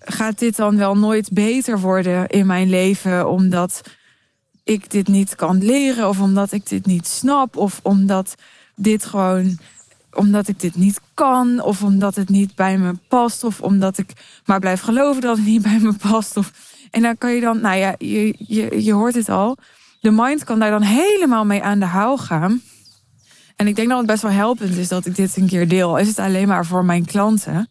gaat 0.00 0.38
dit 0.38 0.56
dan 0.56 0.76
wel 0.76 0.96
nooit 0.96 1.30
beter 1.32 1.80
worden 1.80 2.26
in 2.26 2.46
mijn 2.46 2.68
leven 2.68 3.28
omdat 3.28 3.82
ik 4.64 4.90
dit 4.90 5.08
niet 5.08 5.34
kan 5.34 5.64
leren 5.64 6.08
of 6.08 6.20
omdat 6.20 6.52
ik 6.52 6.68
dit 6.68 6.86
niet 6.86 7.06
snap 7.06 7.56
of 7.56 7.80
omdat 7.82 8.34
dit 8.74 9.04
gewoon 9.04 9.58
omdat 10.16 10.48
ik 10.48 10.60
dit 10.60 10.76
niet 10.76 11.00
kan, 11.14 11.60
of 11.60 11.82
omdat 11.82 12.14
het 12.14 12.28
niet 12.28 12.54
bij 12.54 12.78
me 12.78 12.94
past, 13.08 13.44
of 13.44 13.60
omdat 13.60 13.98
ik 13.98 14.12
maar 14.44 14.60
blijf 14.60 14.80
geloven 14.80 15.22
dat 15.22 15.36
het 15.36 15.46
niet 15.46 15.62
bij 15.62 15.78
me 15.78 15.92
past. 15.92 16.36
Of, 16.36 16.52
en 16.90 17.02
dan 17.02 17.18
kan 17.18 17.34
je 17.34 17.40
dan, 17.40 17.60
nou 17.60 17.76
ja, 17.76 17.94
je, 17.98 18.34
je, 18.38 18.84
je 18.84 18.92
hoort 18.92 19.14
het 19.14 19.28
al. 19.28 19.56
De 20.00 20.10
mind 20.10 20.44
kan 20.44 20.58
daar 20.58 20.70
dan 20.70 20.82
helemaal 20.82 21.44
mee 21.44 21.62
aan 21.62 21.78
de 21.78 21.84
haal 21.84 22.18
gaan. 22.18 22.62
En 23.56 23.66
ik 23.66 23.76
denk 23.76 23.88
dat 23.88 23.98
het 23.98 24.06
best 24.06 24.22
wel 24.22 24.30
helpend 24.30 24.76
is 24.76 24.88
dat 24.88 25.06
ik 25.06 25.16
dit 25.16 25.36
een 25.36 25.46
keer 25.46 25.68
deel. 25.68 25.98
Is 25.98 26.08
het 26.08 26.18
alleen 26.18 26.48
maar 26.48 26.66
voor 26.66 26.84
mijn 26.84 27.04
klanten? 27.04 27.70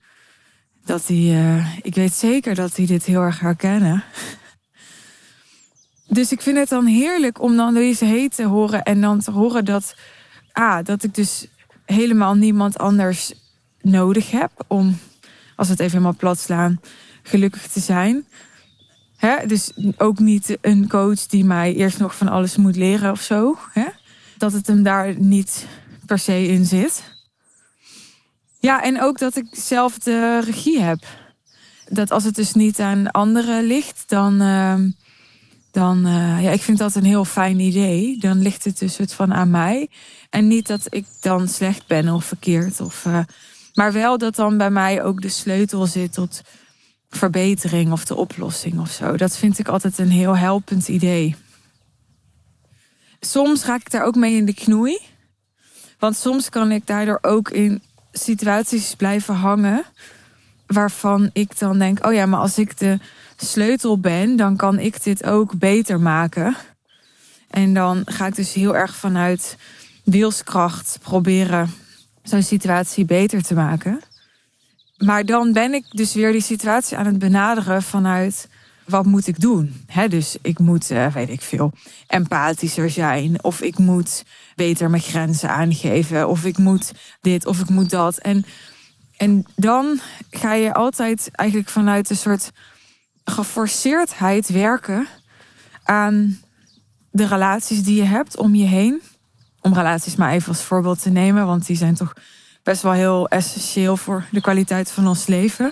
Dat 0.86 1.08
die, 1.08 1.34
uh, 1.34 1.78
ik 1.82 1.96
weet 1.96 2.14
zeker 2.14 2.56
dat 2.56 2.76
die 2.76 2.88
dit 2.88 3.06
heel 3.06 3.22
erg 3.22 3.40
herkennen. 3.40 4.04
Dus 6.08 6.32
ik 6.32 6.42
vind 6.42 6.58
het 6.58 6.70
dan 6.70 6.86
heerlijk 6.86 7.42
om 7.42 7.56
dan 7.56 7.74
deze 7.74 8.06
heet 8.06 8.36
te 8.36 8.44
horen 8.44 8.84
en 8.84 9.02
dan 9.02 9.20
te 9.20 9.32
horen 9.32 9.66
dat, 9.66 9.96
ah, 10.52 10.84
dat 10.84 11.04
ik 11.04 11.16
dus 11.16 11.48
helemaal 11.86 12.34
niemand 12.34 12.78
anders 12.78 13.34
nodig 13.82 14.32
heb 14.32 14.52
om, 14.68 14.98
als 15.56 15.70
het 15.70 15.80
even 15.80 15.92
helemaal 15.92 16.16
plat 16.16 16.40
slaan, 16.40 16.82
gelukkig 17.24 17.68
te 17.68 17.80
zijn. 17.80 18.26
Hè? 19.18 19.46
Dus 19.46 19.72
ook 19.98 20.20
niet 20.20 20.58
een 20.62 20.88
coach 20.88 21.26
die 21.26 21.46
mij 21.46 21.76
eerst 21.76 22.00
nog 22.00 22.16
van 22.16 22.28
alles 22.28 22.58
moet 22.58 22.76
leren 22.76 23.12
of 23.12 23.22
zo. 23.22 23.58
Hè? 23.72 23.86
Dat 24.38 24.54
het 24.54 24.68
hem 24.68 24.84
daar 24.84 25.20
niet 25.20 25.68
per 26.06 26.20
se 26.20 26.48
in 26.48 26.66
zit. 26.66 27.04
Ja, 28.60 28.84
en 28.84 29.02
ook 29.02 29.20
dat 29.20 29.36
ik 29.36 29.48
zelf 29.52 29.98
de 29.98 30.40
regie 30.40 30.80
heb. 30.80 31.04
Dat 31.90 32.12
als 32.12 32.24
het 32.24 32.36
dus 32.36 32.54
niet 32.54 32.80
aan 32.80 33.12
anderen 33.12 33.64
ligt, 33.64 34.04
dan. 34.08 34.42
Uh, 34.42 34.80
dan 35.76 36.08
uh, 36.08 36.44
ja, 36.44 36.52
ik 36.52 36.62
vind 36.62 36.78
dat 36.78 36.96
een 36.96 37.04
heel 37.04 37.26
fijn 37.26 37.60
idee. 37.60 38.18
Dan 38.20 38.42
ligt 38.42 38.64
het 38.64 38.80
dus 38.80 38.98
het 38.98 39.14
van 39.14 39.34
aan 39.34 39.50
mij. 39.50 39.90
En 40.30 40.48
niet 40.48 40.68
dat 40.68 40.88
ik 40.90 41.06
dan 41.22 41.48
slecht 41.48 41.88
ben 41.88 42.10
of 42.10 42.26
verkeerd. 42.26 42.80
Of, 42.80 43.06
uh, 43.06 43.20
maar 43.74 43.94
wel 43.94 44.18
dat 44.18 44.36
dan 44.36 44.58
bij 44.58 44.70
mij 44.70 45.04
ook 45.04 45.22
de 45.22 45.30
sleutel 45.30 45.86
zit 45.86 46.14
tot 46.14 46.42
verbetering 47.10 47.92
of 47.92 48.06
de 48.06 48.16
oplossing 48.16 48.80
of 48.80 48.92
zo. 48.92 49.18
Dat 49.18 49.38
vind 49.38 49.60
ik 49.60 49.68
altijd 49.68 49.98
een 49.98 50.10
heel 50.10 50.38
helpend 50.38 50.88
idee. 50.88 51.36
Soms 53.20 53.66
raak 53.66 53.82
ik 53.82 53.92
daar 53.92 54.04
ook 54.04 54.16
mee 54.16 54.36
in 54.36 54.46
de 54.46 54.54
knoei. 54.54 54.98
Want 56.00 56.16
soms 56.16 56.50
kan 56.50 56.72
ik 56.72 56.88
daardoor 56.88 57.20
ook 57.22 57.50
in 57.50 57.82
situaties 58.12 58.96
blijven 58.96 59.36
hangen. 59.36 59.84
Waarvan 60.68 61.30
ik 61.34 61.60
dan 61.60 61.80
denk: 61.80 62.06
oh 62.06 62.14
ja, 62.14 62.26
maar 62.26 62.40
als 62.40 62.58
ik 62.58 62.78
de 62.78 63.00
sleutel 63.38 64.00
ben, 64.00 64.36
dan 64.36 64.56
kan 64.56 64.80
ik 64.80 65.04
dit 65.04 65.26
ook 65.26 65.58
beter 65.58 66.00
maken. 66.00 66.56
En 67.50 67.74
dan 67.74 68.02
ga 68.06 68.28
ik 68.28 68.36
dus 68.36 68.54
heel 68.54 68.76
erg 68.76 68.96
vanuit 68.96 69.58
wilskracht 70.04 70.98
proberen 71.02 71.74
zo'n 72.24 72.44
situatie 72.44 73.06
beter 73.06 73.44
te 73.44 73.54
maken. 73.54 74.02
Maar 74.98 75.26
dan 75.26 75.54
ben 75.54 75.74
ik 75.74 75.86
dus 75.90 76.14
weer 76.14 76.32
die 76.32 76.42
situatie 76.42 76.98
aan 76.98 77.06
het 77.06 77.20
benaderen 77.20 77.84
vanuit 77.84 78.48
wat 78.86 79.06
moet 79.06 79.28
ik 79.28 79.40
doen? 79.40 79.86
dus 80.10 80.38
ik 80.42 80.60
moet, 80.60 80.92
uh, 80.92 81.14
weet 81.14 81.30
ik 81.30 81.42
veel, 81.42 81.72
empathischer 82.08 82.90
zijn. 82.90 83.44
Of 83.44 83.62
ik 83.62 83.78
moet 83.78 84.24
beter 84.56 84.90
mijn 84.90 85.02
grenzen 85.02 85.50
aangeven. 85.50 86.30
Of 86.30 86.46
ik 86.46 86.58
moet 86.58 86.92
dit, 87.22 87.46
of 87.46 87.60
ik 87.60 87.70
moet 87.70 87.90
dat. 87.90 88.18
En, 88.18 88.46
en 89.18 89.46
dan 89.56 90.00
ga 90.30 90.54
je 90.54 90.74
altijd 90.74 91.30
eigenlijk 91.32 91.70
vanuit 91.70 92.10
een 92.10 92.16
soort 92.16 92.52
geforceerdheid 93.26 94.50
werken 94.50 95.08
aan 95.84 96.40
de 97.12 97.28
relaties 97.28 97.84
die 97.84 97.96
je 97.96 98.04
hebt 98.04 98.38
om 98.38 98.56
je 98.56 98.66
heen. 98.66 99.02
Om 99.62 99.74
relaties 99.74 100.16
maar 100.16 100.32
even 100.32 100.48
als 100.48 100.64
voorbeeld 100.64 101.02
te 101.02 101.10
nemen, 101.10 101.46
want 101.46 101.66
die 101.66 101.76
zijn 101.76 101.96
toch 101.96 102.14
best 102.64 102.82
wel 102.82 102.92
heel 102.92 103.28
essentieel 103.28 103.98
voor 103.98 104.26
de 104.32 104.42
kwaliteit 104.42 104.92
van 104.92 105.08
ons 105.08 105.28
leven. 105.28 105.72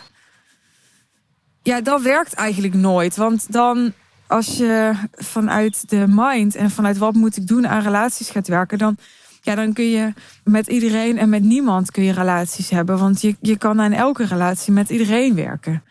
Ja, 1.61 1.81
dat 1.81 2.01
werkt 2.01 2.33
eigenlijk 2.33 2.73
nooit. 2.73 3.15
Want 3.15 3.51
dan, 3.51 3.93
als 4.27 4.57
je 4.57 4.93
vanuit 5.11 5.89
de 5.89 6.05
mind 6.07 6.55
en 6.55 6.71
vanuit 6.71 6.97
wat 6.97 7.13
moet 7.13 7.37
ik 7.37 7.47
doen 7.47 7.67
aan 7.67 7.81
relaties 7.81 8.29
gaat 8.29 8.47
werken, 8.47 8.77
dan, 8.77 8.97
ja, 9.41 9.55
dan 9.55 9.73
kun 9.73 9.89
je 9.89 10.13
met 10.43 10.67
iedereen 10.67 11.17
en 11.17 11.29
met 11.29 11.43
niemand 11.43 11.91
kun 11.91 12.03
je 12.03 12.13
relaties 12.13 12.69
hebben. 12.69 12.97
Want 12.97 13.21
je, 13.21 13.35
je 13.41 13.57
kan 13.57 13.81
aan 13.81 13.91
elke 13.91 14.25
relatie 14.25 14.73
met 14.73 14.89
iedereen 14.89 15.35
werken. 15.35 15.83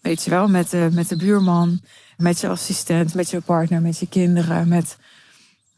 Weet 0.00 0.24
je 0.24 0.30
wel, 0.30 0.48
met 0.48 0.70
de, 0.70 0.88
met 0.92 1.08
de 1.08 1.16
buurman, 1.16 1.80
met 2.16 2.40
je 2.40 2.48
assistent, 2.48 3.14
met 3.14 3.30
je 3.30 3.40
partner, 3.40 3.80
met 3.80 3.98
je 3.98 4.08
kinderen, 4.08 4.68
met, 4.68 4.96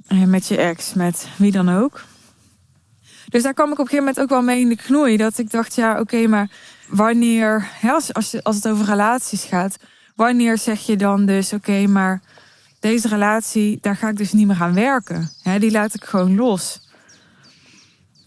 eh, 0.07 0.23
met 0.25 0.47
je 0.47 0.57
ex, 0.57 0.95
met 0.95 1.29
wie 1.37 1.53
dan 1.53 1.69
ook. 1.69 2.05
Dus 3.29 3.43
daar 3.43 3.55
kwam 3.55 3.67
ik 3.67 3.73
op 3.73 3.79
een 3.79 3.87
gegeven 3.87 4.05
moment 4.05 4.21
ook 4.21 4.29
wel 4.29 4.43
mee 4.43 4.61
in 4.61 4.69
de 4.69 4.77
knoei. 4.77 5.17
Dat 5.17 5.39
ik 5.39 5.51
dacht, 5.51 5.75
ja, 5.75 6.01
oké, 6.01 6.27
maar 6.27 6.51
wanneer, 6.89 7.69
als, 7.83 8.15
als, 8.15 8.43
als 8.43 8.57
het 8.57 8.69
over 8.69 8.85
relaties 8.85 9.45
gaat, 9.45 9.77
wanneer 10.15 10.59
zeg 10.59 10.81
je 10.81 10.97
dan 10.97 11.27
dus, 11.27 11.53
oké, 11.53 11.87
maar 11.87 12.23
deze 12.81 13.09
relatie, 13.09 13.79
daar 13.81 13.97
ga 13.97 14.09
ik 14.09 14.17
dus 14.17 14.33
niet 14.33 14.47
meer 14.47 14.61
aan 14.61 14.75
werken. 14.75 15.31
die 15.59 15.71
laat 15.71 15.95
ik 15.95 16.05
gewoon 16.05 16.35
los. 16.35 16.81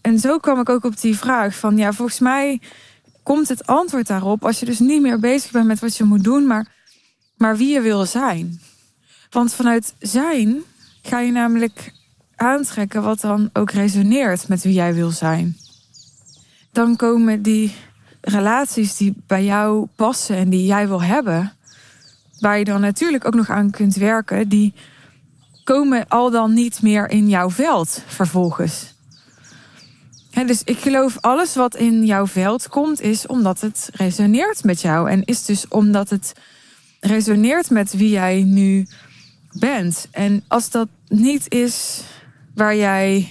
En 0.00 0.18
zo 0.18 0.38
kwam 0.38 0.60
ik 0.60 0.68
ook 0.68 0.84
op 0.84 1.00
die 1.00 1.18
vraag 1.18 1.56
van, 1.56 1.76
ja, 1.76 1.92
volgens 1.92 2.18
mij 2.18 2.60
komt 3.26 3.48
het 3.48 3.66
antwoord 3.66 4.06
daarop 4.06 4.44
als 4.44 4.60
je 4.60 4.66
dus 4.66 4.78
niet 4.78 5.02
meer 5.02 5.18
bezig 5.18 5.50
bent 5.50 5.66
met 5.66 5.78
wat 5.78 5.96
je 5.96 6.04
moet 6.04 6.24
doen, 6.24 6.46
maar, 6.46 6.66
maar 7.36 7.56
wie 7.56 7.68
je 7.68 7.80
wil 7.80 8.04
zijn. 8.04 8.60
Want 9.30 9.52
vanuit 9.52 9.94
zijn 9.98 10.62
ga 11.02 11.20
je 11.20 11.32
namelijk 11.32 11.92
aantrekken 12.36 13.02
wat 13.02 13.20
dan 13.20 13.50
ook 13.52 13.70
resoneert 13.70 14.48
met 14.48 14.62
wie 14.62 14.72
jij 14.72 14.94
wil 14.94 15.10
zijn. 15.10 15.56
Dan 16.72 16.96
komen 16.96 17.42
die 17.42 17.74
relaties 18.20 18.96
die 18.96 19.14
bij 19.26 19.44
jou 19.44 19.86
passen 19.96 20.36
en 20.36 20.50
die 20.50 20.66
jij 20.66 20.88
wil 20.88 21.02
hebben, 21.02 21.52
waar 22.40 22.58
je 22.58 22.64
dan 22.64 22.80
natuurlijk 22.80 23.24
ook 23.24 23.34
nog 23.34 23.50
aan 23.50 23.70
kunt 23.70 23.94
werken, 23.94 24.48
die 24.48 24.74
komen 25.64 26.08
al 26.08 26.30
dan 26.30 26.52
niet 26.52 26.82
meer 26.82 27.08
in 27.08 27.28
jouw 27.28 27.50
veld 27.50 28.02
vervolgens. 28.06 28.95
Dus 30.44 30.62
ik 30.64 30.78
geloof 30.78 31.18
alles 31.20 31.54
wat 31.54 31.76
in 31.76 32.04
jouw 32.04 32.26
veld 32.26 32.68
komt, 32.68 33.00
is 33.00 33.26
omdat 33.26 33.60
het 33.60 33.88
resoneert 33.92 34.64
met 34.64 34.80
jou. 34.80 35.10
En 35.10 35.24
is 35.24 35.44
dus 35.44 35.68
omdat 35.68 36.10
het 36.10 36.32
resoneert 37.00 37.70
met 37.70 37.96
wie 37.96 38.10
jij 38.10 38.42
nu 38.42 38.86
bent. 39.52 40.08
En 40.10 40.44
als 40.48 40.70
dat 40.70 40.88
niet 41.08 41.54
is 41.54 42.02
waar 42.54 42.76
jij 42.76 43.28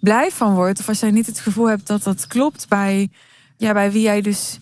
blij 0.00 0.30
van 0.30 0.54
wordt, 0.54 0.80
of 0.80 0.88
als 0.88 1.00
jij 1.00 1.10
niet 1.10 1.26
het 1.26 1.40
gevoel 1.40 1.68
hebt 1.68 1.86
dat 1.86 2.02
dat 2.02 2.26
klopt 2.26 2.68
bij, 2.68 3.10
ja, 3.56 3.72
bij 3.72 3.92
wie 3.92 4.02
jij 4.02 4.20
dus 4.20 4.58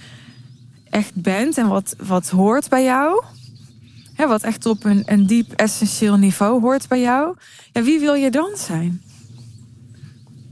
echt 0.91 1.15
bent 1.15 1.59
en 1.59 1.69
wat, 1.69 1.95
wat 1.99 2.29
hoort 2.29 2.69
bij 2.69 2.85
jou, 2.85 3.25
wat 4.17 4.43
echt 4.43 4.67
op 4.67 4.85
een, 4.85 5.03
een 5.07 5.27
diep 5.27 5.53
essentieel 5.53 6.17
niveau 6.17 6.61
hoort 6.61 6.89
bij 6.89 7.01
jou, 7.01 7.37
ja, 7.73 7.83
wie 7.83 8.01
wil 8.01 8.15
je 8.15 8.31
dan 8.31 8.51
zijn? 8.57 9.03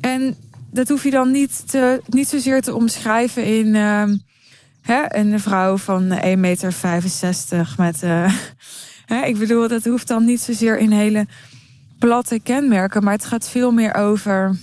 En 0.00 0.36
dat 0.74 0.88
hoef 0.88 1.04
je 1.04 1.10
dan 1.10 1.30
niet, 1.30 1.70
te, 1.70 2.00
niet 2.06 2.28
zozeer 2.28 2.62
te 2.62 2.74
omschrijven 2.74 3.44
in 3.44 3.66
uh, 3.66 4.04
hè, 4.80 5.16
een 5.16 5.40
vrouw 5.40 5.76
van 5.76 6.10
1,65 6.10 6.18
meter 6.36 6.74
met. 7.76 8.02
Uh, 8.02 8.34
hè, 9.12 9.24
ik 9.24 9.38
bedoel, 9.38 9.68
dat 9.68 9.84
hoeft 9.84 10.08
dan 10.08 10.24
niet 10.24 10.40
zozeer 10.40 10.78
in 10.78 10.90
hele 10.90 11.26
platte 11.98 12.40
kenmerken, 12.40 13.04
maar 13.04 13.12
het 13.12 13.24
gaat 13.24 13.48
veel 13.48 13.72
meer 13.72 13.94
over 13.94 14.56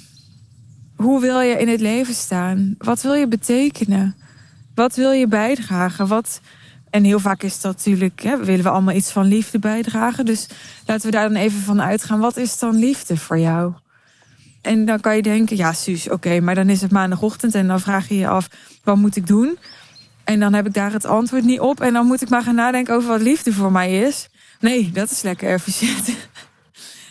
hoe 0.95 1.21
wil 1.21 1.39
je 1.39 1.57
in 1.57 1.67
het 1.67 1.81
leven 1.81 2.13
staan? 2.13 2.75
Wat 2.77 3.01
wil 3.01 3.13
je 3.13 3.27
betekenen? 3.27 4.15
Wat 4.75 4.95
wil 4.95 5.11
je 5.11 5.27
bijdragen? 5.27 6.07
Wat, 6.07 6.41
en 6.89 7.03
heel 7.03 7.19
vaak 7.19 7.43
is 7.43 7.61
dat 7.61 7.75
natuurlijk, 7.75 8.23
hè, 8.23 8.37
willen 8.43 8.63
we 8.63 8.69
allemaal 8.69 8.95
iets 8.95 9.11
van 9.11 9.25
liefde 9.25 9.59
bijdragen. 9.59 10.25
Dus 10.25 10.47
laten 10.85 11.05
we 11.05 11.11
daar 11.11 11.27
dan 11.27 11.37
even 11.37 11.59
van 11.59 11.81
uitgaan. 11.81 12.19
Wat 12.19 12.37
is 12.37 12.59
dan 12.59 12.75
liefde 12.75 13.17
voor 13.17 13.39
jou? 13.39 13.73
En 14.61 14.85
dan 14.85 14.99
kan 14.99 15.15
je 15.15 15.21
denken, 15.21 15.57
ja, 15.57 15.73
Suus, 15.73 16.09
oké, 16.09 16.39
maar 16.39 16.55
dan 16.55 16.69
is 16.69 16.81
het 16.81 16.91
maandagochtend 16.91 17.55
en 17.55 17.67
dan 17.67 17.79
vraag 17.79 18.07
je 18.07 18.17
je 18.17 18.27
af, 18.27 18.49
wat 18.83 18.95
moet 18.97 19.15
ik 19.15 19.27
doen? 19.27 19.57
En 20.23 20.39
dan 20.39 20.53
heb 20.53 20.65
ik 20.65 20.73
daar 20.73 20.91
het 20.91 21.05
antwoord 21.05 21.43
niet 21.43 21.59
op. 21.59 21.81
En 21.81 21.93
dan 21.93 22.05
moet 22.05 22.21
ik 22.21 22.29
maar 22.29 22.43
gaan 22.43 22.55
nadenken 22.55 22.95
over 22.95 23.09
wat 23.09 23.21
liefde 23.21 23.53
voor 23.53 23.71
mij 23.71 23.99
is. 23.99 24.29
Nee, 24.59 24.91
dat 24.91 25.11
is 25.11 25.21
lekker 25.21 25.49
efficiënt. 25.49 26.09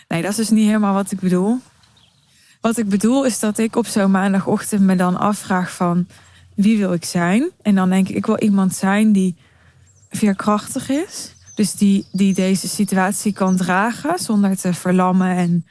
Nee, 0.09 0.23
dat 0.23 0.31
is 0.31 0.37
dus 0.37 0.51
niet 0.51 0.67
helemaal 0.67 0.95
wat 0.95 1.11
ik 1.11 1.21
bedoel. 1.21 1.59
Wat 2.61 2.79
ik 2.79 2.89
bedoel 2.89 3.25
is 3.25 3.39
dat 3.39 3.59
ik 3.59 3.77
op 3.77 3.87
zo'n 3.87 4.11
maandagochtend 4.11 4.81
me 4.81 4.97
dan 4.97 5.17
afvraag 5.17 5.73
van 5.73 6.07
wie 6.55 6.79
wil 6.79 6.93
ik 6.93 7.05
zijn? 7.05 7.51
En 7.63 7.75
dan 7.75 7.91
denk 7.91 8.09
ik, 8.09 8.17
ik 8.17 8.27
wil 8.27 8.39
iemand 8.39 8.75
zijn 8.75 9.13
die 9.13 9.37
veerkrachtig 10.11 10.89
is. 10.89 11.35
Dus 11.55 11.73
die, 11.73 12.07
die 12.13 12.35
deze 12.35 12.69
situatie 12.69 13.33
kan 13.33 13.57
dragen 13.57 14.19
zonder 14.19 14.57
te 14.57 14.75
verlammen 14.75 15.37
en 15.37 15.67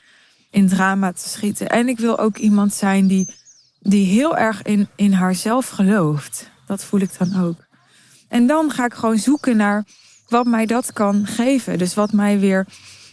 in 0.50 0.68
drama 0.68 1.12
te 1.12 1.30
schieten. 1.30 1.70
En 1.70 1.88
ik 1.88 2.00
wil 2.00 2.20
ook 2.20 2.38
iemand 2.38 2.74
zijn 2.74 3.08
die, 3.08 3.36
die 3.80 4.06
heel 4.06 4.38
erg 4.38 4.62
in, 4.62 4.88
in 4.96 5.12
haarzelf 5.14 5.70
gelooft. 5.70 6.50
Dat 6.66 6.84
voel 6.84 7.00
ik 7.00 7.18
dan 7.18 7.44
ook. 7.44 7.68
En 8.28 8.48
dan 8.48 8.72
ga 8.72 8.86
ik 8.86 8.94
gewoon 8.94 9.18
zoeken 9.18 9.58
naar 9.58 9.86
wat 10.28 10.46
mij 10.46 10.66
dat 10.66 10.94
kan 10.94 11.26
geven. 11.26 11.78
Dus 11.78 11.94
wat 11.94 12.12
mij 12.12 12.40
weer 12.40 12.68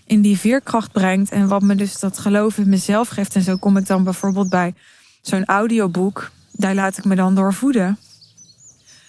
in 0.07 0.21
die 0.21 0.39
veerkracht 0.39 0.93
brengt. 0.93 1.31
En 1.31 1.49
wat 1.49 1.63
me 1.63 1.75
dus 1.75 1.99
dat 1.99 2.19
geloof 2.19 2.59
in 2.59 2.69
mezelf 2.69 3.09
geeft. 3.09 3.35
En 3.35 3.43
zo 3.43 3.57
kom 3.57 3.77
ik 3.77 3.87
dan 3.87 4.05
bijvoorbeeld 4.05 4.49
bij 4.49 4.75
zo'n 5.23 5.45
audioboek. 5.45 6.31
Daar 6.53 6.75
laat 6.75 6.99
ik 6.99 7.05
me 7.05 7.15
dan 7.15 7.35
door 7.35 7.55
voeden. 7.55 7.99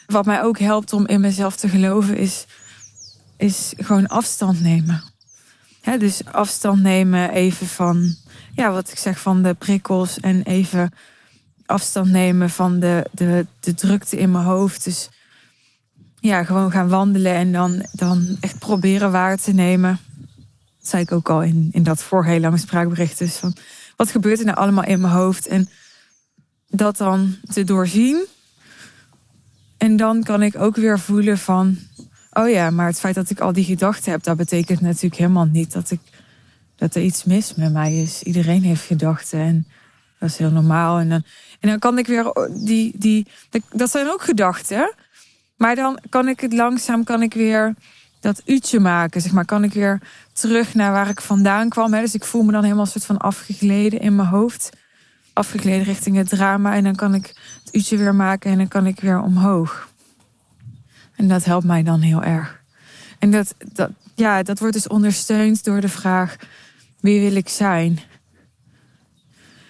Wat 0.07 0.25
mij 0.25 0.43
ook 0.43 0.59
helpt 0.59 0.93
om 0.93 1.07
in 1.07 1.21
mezelf 1.21 1.55
te 1.55 1.69
geloven 1.69 2.17
is, 2.17 2.45
is 3.37 3.73
gewoon 3.77 4.07
afstand 4.07 4.61
nemen. 4.61 5.03
Dus 5.95 6.25
afstand 6.25 6.81
nemen 6.81 7.29
even 7.29 7.67
van, 7.67 8.15
ja, 8.53 8.71
wat 8.71 8.91
ik 8.91 8.97
zeg, 8.97 9.19
van 9.19 9.41
de 9.41 9.53
prikkels. 9.53 10.19
En 10.19 10.43
even 10.43 10.91
afstand 11.65 12.09
nemen 12.09 12.49
van 12.49 12.79
de, 12.79 13.05
de, 13.11 13.45
de 13.59 13.73
drukte 13.73 14.17
in 14.17 14.31
mijn 14.31 14.45
hoofd. 14.45 14.83
Dus 14.83 15.09
ja, 16.19 16.43
gewoon 16.43 16.71
gaan 16.71 16.89
wandelen 16.89 17.33
en 17.33 17.51
dan, 17.51 17.85
dan 17.91 18.37
echt 18.39 18.59
proberen 18.59 19.11
waar 19.11 19.37
te 19.37 19.53
nemen 19.53 19.99
zei 20.87 21.03
ik 21.03 21.11
ook 21.11 21.29
al 21.29 21.43
in, 21.43 21.69
in 21.71 21.83
dat 21.83 22.03
voor 22.03 22.25
heel 22.25 22.39
lange 22.39 22.57
spraakbericht. 22.57 23.17
Dus 23.17 23.39
wat 23.95 24.11
gebeurt 24.11 24.39
er 24.39 24.45
nou 24.45 24.57
allemaal 24.57 24.83
in 24.83 25.01
mijn 25.01 25.13
hoofd? 25.13 25.47
En 25.47 25.69
dat 26.69 26.97
dan 26.97 27.35
te 27.53 27.63
doorzien. 27.63 28.25
En 29.77 29.97
dan 29.97 30.23
kan 30.23 30.41
ik 30.41 30.55
ook 30.55 30.75
weer 30.75 30.99
voelen 30.99 31.37
van, 31.37 31.77
oh 32.37 32.49
ja, 32.49 32.69
maar 32.69 32.87
het 32.87 32.99
feit 32.99 33.15
dat 33.15 33.29
ik 33.29 33.39
al 33.39 33.53
die 33.53 33.63
gedachten 33.63 34.11
heb, 34.11 34.23
dat 34.23 34.37
betekent 34.37 34.81
natuurlijk 34.81 35.15
helemaal 35.15 35.45
niet 35.45 35.73
dat, 35.73 35.91
ik, 35.91 35.99
dat 36.75 36.95
er 36.95 37.01
iets 37.01 37.23
mis 37.23 37.55
met 37.55 37.73
mij 37.73 38.01
is. 38.01 38.23
Iedereen 38.23 38.63
heeft 38.63 38.85
gedachten 38.85 39.39
en 39.39 39.67
dat 40.19 40.29
is 40.29 40.37
heel 40.37 40.51
normaal. 40.51 40.99
En 40.99 41.09
dan, 41.09 41.23
dan 41.59 41.79
kan 41.79 41.97
ik 41.97 42.07
weer, 42.07 42.33
die, 42.65 42.93
die, 42.97 43.27
dat 43.71 43.91
zijn 43.91 44.09
ook 44.09 44.21
gedachten. 44.21 44.93
Maar 45.57 45.75
dan 45.75 45.99
kan 46.09 46.27
ik 46.27 46.39
het 46.39 46.53
langzaam, 46.53 47.03
kan 47.03 47.21
ik 47.21 47.33
weer 47.33 47.73
dat 48.19 48.41
uurtje 48.45 48.79
maken. 48.79 49.21
Zeg 49.21 49.31
maar, 49.31 49.45
kan 49.45 49.63
ik 49.63 49.73
weer 49.73 50.01
terug 50.33 50.73
naar 50.73 50.91
waar 50.91 51.09
ik 51.09 51.21
vandaan 51.21 51.69
kwam. 51.69 51.91
Dus 51.91 52.13
ik 52.13 52.25
voel 52.25 52.43
me 52.43 52.51
dan 52.51 52.63
helemaal 52.63 52.85
een 52.85 52.91
soort 52.91 53.05
van 53.05 53.17
afgegleden 53.17 53.99
in 53.99 54.15
mijn 54.15 54.27
hoofd. 54.27 54.69
Afgegleden 55.33 55.83
richting 55.83 56.15
het 56.15 56.29
drama. 56.29 56.75
En 56.75 56.83
dan 56.83 56.95
kan 56.95 57.13
ik 57.13 57.25
het 57.63 57.75
uurtje 57.75 57.97
weer 57.97 58.15
maken 58.15 58.51
en 58.51 58.57
dan 58.57 58.67
kan 58.67 58.85
ik 58.85 58.99
weer 58.99 59.21
omhoog. 59.21 59.86
En 61.17 61.27
dat 61.27 61.43
helpt 61.43 61.65
mij 61.65 61.83
dan 61.83 61.99
heel 61.99 62.23
erg. 62.23 62.61
En 63.19 63.31
dat, 63.31 63.55
dat, 63.73 63.89
ja, 64.15 64.43
dat 64.43 64.59
wordt 64.59 64.73
dus 64.73 64.87
ondersteund 64.87 65.63
door 65.63 65.81
de 65.81 65.89
vraag: 65.89 66.35
wie 66.99 67.21
wil 67.21 67.35
ik 67.35 67.49
zijn? 67.49 67.99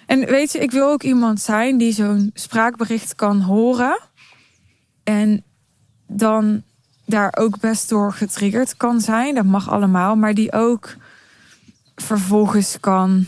En 0.05 0.25
weet 0.25 0.51
je, 0.51 0.59
ik 0.59 0.71
wil 0.71 0.89
ook 0.89 1.03
iemand 1.03 1.41
zijn 1.41 1.77
die 1.77 1.93
zo'n 1.93 2.31
spraakbericht 2.33 3.15
kan 3.15 3.41
horen. 3.41 3.99
En 5.03 5.43
dan 6.07 6.63
daar 7.05 7.33
ook 7.37 7.59
best 7.59 7.89
door 7.89 8.13
getriggerd 8.13 8.77
kan 8.77 9.01
zijn. 9.01 9.35
Dat 9.35 9.45
mag 9.45 9.69
allemaal. 9.69 10.15
Maar 10.15 10.33
die 10.33 10.53
ook 10.53 10.95
vervolgens 11.95 12.77
kan. 12.79 13.25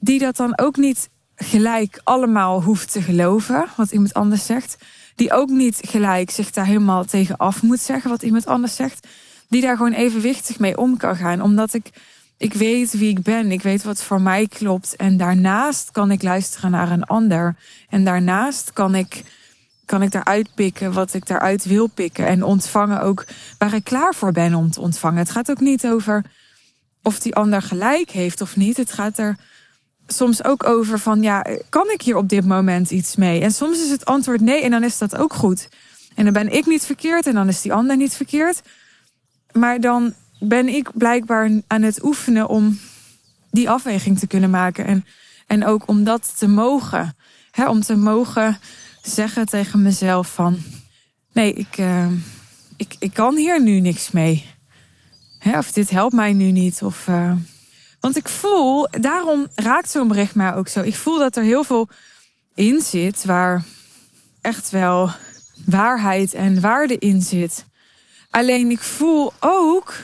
Die 0.00 0.18
dat 0.18 0.36
dan 0.36 0.58
ook 0.58 0.76
niet 0.76 1.08
gelijk 1.36 2.00
allemaal 2.04 2.62
hoeft 2.62 2.92
te 2.92 3.02
geloven. 3.02 3.66
Wat 3.76 3.90
iemand 3.90 4.14
anders 4.14 4.46
zegt. 4.46 4.76
Die 5.14 5.32
ook 5.32 5.48
niet 5.48 5.80
gelijk 5.82 6.30
zich 6.30 6.50
daar 6.50 6.66
helemaal 6.66 7.04
tegen 7.04 7.36
af 7.36 7.62
moet 7.62 7.80
zeggen. 7.80 8.10
Wat 8.10 8.22
iemand 8.22 8.46
anders 8.46 8.76
zegt. 8.76 9.06
die 9.48 9.62
daar 9.62 9.76
gewoon 9.76 9.92
evenwichtig 9.92 10.58
mee 10.58 10.78
om 10.78 10.96
kan 10.96 11.16
gaan. 11.16 11.42
Omdat 11.42 11.74
ik, 11.74 11.90
ik 12.36 12.54
weet 12.54 12.92
wie 12.92 13.08
ik 13.08 13.22
ben. 13.22 13.50
Ik 13.52 13.62
weet 13.62 13.82
wat 13.82 14.02
voor 14.02 14.20
mij 14.20 14.46
klopt. 14.46 14.96
En 14.96 15.16
daarnaast 15.16 15.90
kan 15.90 16.10
ik 16.10 16.22
luisteren 16.22 16.70
naar 16.70 16.90
een 16.90 17.04
ander. 17.04 17.56
En 17.88 18.04
daarnaast 18.04 18.72
kan 18.72 18.94
ik, 18.94 19.22
kan 19.84 20.02
ik 20.02 20.10
daaruit 20.10 20.54
pikken 20.54 20.92
wat 20.92 21.14
ik 21.14 21.26
daaruit 21.26 21.64
wil 21.64 21.86
pikken. 21.86 22.26
En 22.26 22.42
ontvangen 22.42 23.02
ook 23.02 23.26
waar 23.58 23.74
ik 23.74 23.84
klaar 23.84 24.14
voor 24.14 24.32
ben 24.32 24.54
om 24.54 24.70
te 24.70 24.80
ontvangen. 24.80 25.18
Het 25.18 25.30
gaat 25.30 25.50
ook 25.50 25.60
niet 25.60 25.86
over 25.86 26.24
of 27.04 27.18
die 27.18 27.34
ander 27.34 27.62
gelijk 27.62 28.10
heeft 28.10 28.40
of 28.40 28.56
niet. 28.56 28.76
Het 28.76 28.92
gaat 28.92 29.18
er 29.18 29.36
soms 30.06 30.44
ook 30.44 30.64
over 30.64 30.98
van 30.98 31.22
ja, 31.22 31.46
kan 31.68 31.90
ik 31.90 32.02
hier 32.02 32.16
op 32.16 32.28
dit 32.28 32.44
moment 32.44 32.90
iets 32.90 33.16
mee? 33.16 33.40
En 33.40 33.52
soms 33.52 33.82
is 33.82 33.90
het 33.90 34.04
antwoord 34.04 34.40
nee 34.40 34.62
en 34.62 34.70
dan 34.70 34.84
is 34.84 34.98
dat 34.98 35.16
ook 35.16 35.32
goed. 35.32 35.68
En 36.14 36.24
dan 36.24 36.32
ben 36.32 36.52
ik 36.52 36.66
niet 36.66 36.84
verkeerd 36.84 37.26
en 37.26 37.34
dan 37.34 37.48
is 37.48 37.60
die 37.60 37.72
ander 37.72 37.96
niet 37.96 38.14
verkeerd. 38.14 38.62
Maar 39.52 39.80
dan 39.80 40.14
ben 40.38 40.68
ik 40.68 40.90
blijkbaar 40.94 41.50
aan 41.66 41.82
het 41.82 42.04
oefenen 42.04 42.48
om 42.48 42.78
die 43.50 43.70
afweging 43.70 44.18
te 44.18 44.26
kunnen 44.26 44.50
maken. 44.50 44.84
En, 44.86 45.04
en 45.46 45.64
ook 45.66 45.88
om 45.88 46.04
dat 46.04 46.38
te 46.38 46.48
mogen. 46.48 47.16
Om 47.68 47.80
te 47.80 47.96
mogen 47.96 48.58
zeggen 49.02 49.46
tegen 49.46 49.82
mezelf 49.82 50.34
van... 50.34 50.58
Nee, 51.32 51.52
ik, 51.52 51.78
uh, 51.78 52.06
ik, 52.76 52.96
ik 52.98 53.14
kan 53.14 53.36
hier 53.36 53.62
nu 53.62 53.80
niks 53.80 54.10
mee. 54.10 54.44
Of 55.56 55.72
dit 55.72 55.90
helpt 55.90 56.14
mij 56.14 56.32
nu 56.32 56.50
niet. 56.50 56.82
Of, 56.82 57.06
uh, 57.08 57.32
want 58.04 58.16
ik 58.16 58.28
voel, 58.28 58.88
daarom 58.90 59.46
raakt 59.54 59.90
zo'n 59.90 60.08
bericht 60.08 60.34
mij 60.34 60.54
ook 60.54 60.68
zo. 60.68 60.80
Ik 60.80 60.94
voel 60.94 61.18
dat 61.18 61.36
er 61.36 61.42
heel 61.42 61.64
veel 61.64 61.88
in 62.54 62.80
zit 62.80 63.24
waar 63.24 63.64
echt 64.40 64.70
wel 64.70 65.10
waarheid 65.66 66.34
en 66.34 66.60
waarde 66.60 66.98
in 66.98 67.22
zit. 67.22 67.64
Alleen 68.30 68.70
ik 68.70 68.80
voel 68.80 69.32
ook 69.40 69.94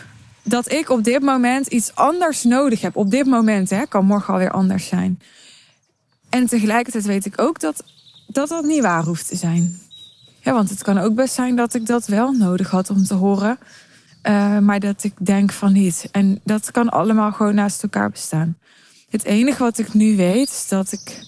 dat 0.43 0.73
ik 0.73 0.89
op 0.89 1.05
dit 1.05 1.23
moment 1.23 1.67
iets 1.67 1.95
anders 1.95 2.43
nodig 2.43 2.81
heb. 2.81 2.97
Op 2.97 3.11
dit 3.11 3.27
moment, 3.27 3.71
hè, 3.71 3.87
kan 3.87 4.05
morgen 4.05 4.33
alweer 4.33 4.51
anders 4.51 4.87
zijn. 4.87 5.21
En 6.29 6.47
tegelijkertijd 6.47 7.05
weet 7.05 7.27
ik 7.27 7.41
ook 7.41 7.61
dat 7.61 7.85
dat, 8.27 8.49
dat 8.49 8.65
niet 8.65 8.83
waar 8.83 9.05
hoeft 9.05 9.29
te 9.29 9.37
zijn. 9.37 9.81
Ja, 10.41 10.53
want 10.53 10.71
het 10.71 10.83
kan 10.83 10.99
ook 10.99 11.15
best 11.15 11.35
zijn 11.35 11.57
dat 11.57 11.75
ik 11.75 11.87
dat 11.87 12.07
wel 12.07 12.33
nodig 12.33 12.71
had 12.71 12.91
om 12.91 13.05
te 13.05 13.15
horen. 13.15 13.59
Uh, 14.23 14.59
maar 14.59 14.81
dat 14.81 15.05
ik 15.05 15.13
denk 15.19 15.53
van 15.53 15.73
niet. 15.73 16.09
En 16.13 16.41
dat 16.45 16.71
kan 16.71 16.89
allemaal 16.89 17.33
gewoon 17.33 17.55
naast 17.55 17.83
elkaar 17.83 18.11
bestaan. 18.11 18.59
Het 19.11 19.25
enige 19.25 19.63
wat 19.63 19.79
ik 19.79 19.95
nu 19.95 20.17
weet 20.17 20.49
is 20.49 20.69
dat 20.69 20.93
ik, 20.93 21.23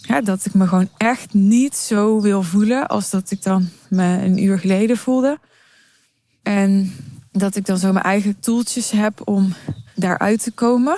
ja, 0.00 0.20
dat 0.20 0.44
ik 0.44 0.54
me 0.54 0.66
gewoon 0.66 0.88
echt 0.96 1.34
niet 1.34 1.76
zo 1.76 2.20
wil 2.20 2.42
voelen 2.42 2.86
als 2.86 3.10
dat 3.10 3.30
ik 3.30 3.42
dan 3.42 3.68
me 3.88 4.04
een 4.04 4.42
uur 4.42 4.58
geleden 4.58 4.96
voelde. 4.96 5.38
En 6.42 6.92
dat 7.32 7.56
ik 7.56 7.66
dan 7.66 7.78
zo 7.78 7.92
mijn 7.92 8.04
eigen 8.04 8.40
toeltjes 8.40 8.90
heb 8.90 9.28
om 9.28 9.54
daaruit 9.94 10.42
te 10.42 10.50
komen. 10.50 10.96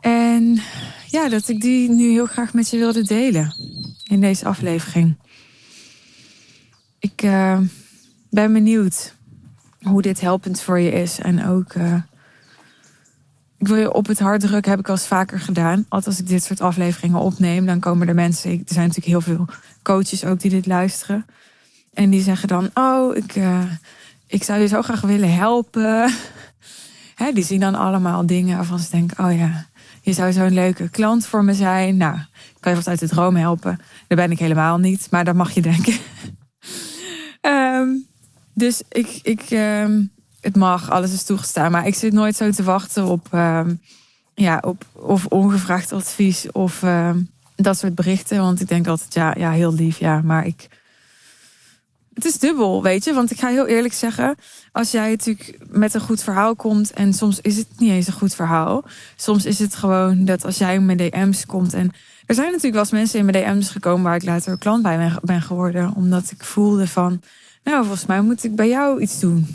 En 0.00 0.60
ja, 1.06 1.28
dat 1.28 1.48
ik 1.48 1.60
die 1.60 1.90
nu 1.90 2.10
heel 2.10 2.26
graag 2.26 2.52
met 2.52 2.70
je 2.70 2.76
wilde 2.76 3.02
delen 3.02 3.54
in 4.04 4.20
deze 4.20 4.44
aflevering. 4.44 5.16
Ik 6.98 7.22
uh, 7.22 7.60
ben 8.30 8.52
benieuwd 8.52 9.16
hoe 9.88 10.02
dit 10.02 10.20
helpend 10.20 10.60
voor 10.60 10.78
je 10.78 10.90
is. 10.90 11.18
En 11.18 11.46
ook, 11.46 11.74
uh, 11.74 11.94
ik 13.58 13.68
wil 13.68 13.76
je 13.76 13.92
op 13.92 14.06
het 14.06 14.18
hart 14.18 14.40
drukken, 14.40 14.70
heb 14.70 14.80
ik 14.80 14.88
al 14.88 14.96
vaker 14.96 15.40
gedaan. 15.40 15.86
Altijd 15.88 16.06
als 16.06 16.18
ik 16.20 16.28
dit 16.28 16.42
soort 16.44 16.60
afleveringen 16.60 17.20
opneem, 17.20 17.66
dan 17.66 17.80
komen 17.80 18.08
er 18.08 18.14
mensen. 18.14 18.50
Er 18.50 18.58
zijn 18.66 18.86
natuurlijk 18.88 19.24
heel 19.24 19.34
veel 19.34 19.46
coaches 19.82 20.24
ook 20.24 20.40
die 20.40 20.50
dit 20.50 20.66
luisteren. 20.66 21.26
En 21.92 22.10
die 22.10 22.22
zeggen 22.22 22.48
dan: 22.48 22.70
Oh, 22.74 23.16
ik, 23.16 23.36
uh, 23.36 23.62
ik 24.26 24.42
zou 24.42 24.60
je 24.60 24.66
zo 24.66 24.82
graag 24.82 25.00
willen 25.00 25.34
helpen. 25.34 26.12
Hè, 27.14 27.32
die 27.32 27.44
zien 27.44 27.60
dan 27.60 27.74
allemaal 27.74 28.26
dingen 28.26 28.56
waarvan 28.56 28.78
ze 28.78 28.90
denken: 28.90 29.24
Oh 29.24 29.36
ja, 29.36 29.66
je 30.02 30.12
zou 30.12 30.32
zo'n 30.32 30.52
leuke 30.52 30.88
klant 30.88 31.26
voor 31.26 31.44
me 31.44 31.54
zijn. 31.54 31.96
Nou, 31.96 32.18
kan 32.60 32.72
je 32.72 32.78
wat 32.78 32.88
uit 32.88 32.98
de 33.00 33.08
droom 33.08 33.36
helpen? 33.36 33.80
Daar 34.06 34.18
ben 34.18 34.30
ik 34.30 34.38
helemaal 34.38 34.78
niet, 34.78 35.08
maar 35.10 35.24
dat 35.24 35.34
mag 35.34 35.50
je 35.50 35.62
denken. 35.62 35.94
um, 37.42 38.04
Dus 38.58 38.82
ik, 38.88 39.18
ik 39.22 39.40
ehm, 39.40 40.02
het 40.40 40.56
mag, 40.56 40.90
alles 40.90 41.12
is 41.12 41.22
toegestaan. 41.22 41.70
Maar 41.70 41.86
ik 41.86 41.94
zit 41.94 42.12
nooit 42.12 42.36
zo 42.36 42.50
te 42.50 42.62
wachten 42.62 43.04
op, 43.04 43.26
ehm, 43.30 43.74
ja, 44.34 44.62
op 44.64 44.84
of 44.92 45.26
ongevraagd 45.26 45.92
advies 45.92 46.52
of 46.52 46.82
ehm, 46.82 47.20
dat 47.56 47.78
soort 47.78 47.94
berichten. 47.94 48.38
Want 48.38 48.60
ik 48.60 48.68
denk 48.68 48.86
altijd, 48.86 49.14
ja, 49.14 49.34
ja, 49.38 49.50
heel 49.50 49.74
lief, 49.74 49.98
ja. 49.98 50.20
Maar 50.22 50.46
ik. 50.46 50.68
Het 52.14 52.24
is 52.24 52.38
dubbel, 52.38 52.82
weet 52.82 53.04
je. 53.04 53.12
Want 53.12 53.30
ik 53.30 53.38
ga 53.38 53.48
heel 53.48 53.66
eerlijk 53.66 53.94
zeggen, 53.94 54.34
als 54.72 54.90
jij 54.90 55.10
natuurlijk 55.10 55.58
met 55.68 55.94
een 55.94 56.00
goed 56.00 56.22
verhaal 56.22 56.56
komt. 56.56 56.92
En 56.92 57.12
soms 57.12 57.40
is 57.40 57.56
het 57.56 57.68
niet 57.76 57.90
eens 57.90 58.06
een 58.06 58.12
goed 58.12 58.34
verhaal. 58.34 58.84
Soms 59.16 59.44
is 59.44 59.58
het 59.58 59.74
gewoon 59.74 60.24
dat 60.24 60.44
als 60.44 60.58
jij 60.58 60.80
mijn 60.80 60.98
DM's 60.98 61.46
komt. 61.46 61.74
En 61.74 61.92
er 62.26 62.34
zijn 62.34 62.46
natuurlijk 62.46 62.74
wel 62.74 62.82
eens 62.82 62.90
mensen 62.90 63.18
in 63.18 63.24
mijn 63.24 63.56
DM's 63.56 63.70
gekomen 63.70 64.02
waar 64.02 64.16
ik 64.16 64.24
later 64.24 64.58
klant 64.58 64.82
bij 64.82 65.12
ben 65.22 65.42
geworden. 65.42 65.92
Omdat 65.94 66.30
ik 66.30 66.44
voelde 66.44 66.86
van 66.86 67.20
nou, 67.64 67.84
volgens 67.84 68.06
mij 68.06 68.20
moet 68.20 68.44
ik 68.44 68.56
bij 68.56 68.68
jou 68.68 69.00
iets 69.00 69.20
doen. 69.20 69.46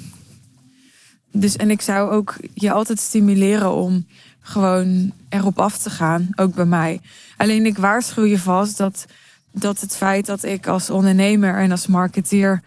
Dus 1.31 1.55
en 1.55 1.71
ik 1.71 1.81
zou 1.81 2.11
ook 2.11 2.35
je 2.53 2.71
altijd 2.71 2.99
stimuleren 2.99 3.73
om 3.73 4.05
gewoon 4.41 5.13
erop 5.29 5.59
af 5.59 5.77
te 5.77 5.89
gaan, 5.89 6.29
ook 6.35 6.55
bij 6.55 6.65
mij. 6.65 7.01
Alleen 7.37 7.65
ik 7.65 7.77
waarschuw 7.77 8.23
je 8.23 8.39
vast 8.39 8.77
dat, 8.77 9.05
dat 9.51 9.81
het 9.81 9.95
feit 9.95 10.25
dat 10.25 10.43
ik 10.43 10.67
als 10.67 10.89
ondernemer 10.89 11.55
en 11.55 11.71
als 11.71 11.87
marketeer 11.87 12.61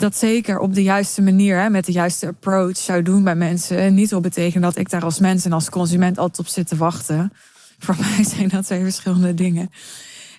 dat 0.00 0.16
zeker 0.16 0.58
op 0.58 0.74
de 0.74 0.82
juiste 0.82 1.22
manier, 1.22 1.60
hè, 1.60 1.70
met 1.70 1.84
de 1.84 1.92
juiste 1.92 2.26
approach 2.26 2.76
zou 2.76 3.02
doen 3.02 3.24
bij 3.24 3.34
mensen, 3.34 3.94
niet 3.94 4.10
wil 4.10 4.20
betekenen 4.20 4.62
dat 4.62 4.76
ik 4.76 4.90
daar 4.90 5.04
als 5.04 5.18
mens 5.18 5.44
en 5.44 5.52
als 5.52 5.70
consument 5.70 6.18
altijd 6.18 6.38
op 6.38 6.52
zit 6.52 6.68
te 6.68 6.76
wachten. 6.76 7.32
Voor 7.78 7.96
mij 8.16 8.24
zijn 8.24 8.48
dat 8.48 8.64
twee 8.64 8.82
verschillende 8.82 9.34
dingen. 9.34 9.70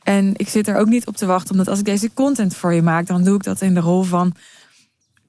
En 0.03 0.33
ik 0.35 0.49
zit 0.49 0.67
er 0.67 0.77
ook 0.77 0.87
niet 0.87 1.07
op 1.07 1.15
te 1.15 1.25
wachten, 1.25 1.51
omdat 1.51 1.67
als 1.67 1.79
ik 1.79 1.85
deze 1.85 2.13
content 2.13 2.55
voor 2.55 2.73
je 2.73 2.81
maak, 2.81 3.07
dan 3.07 3.23
doe 3.23 3.35
ik 3.35 3.43
dat 3.43 3.61
in 3.61 3.73
de 3.73 3.79
rol 3.79 4.03
van 4.03 4.35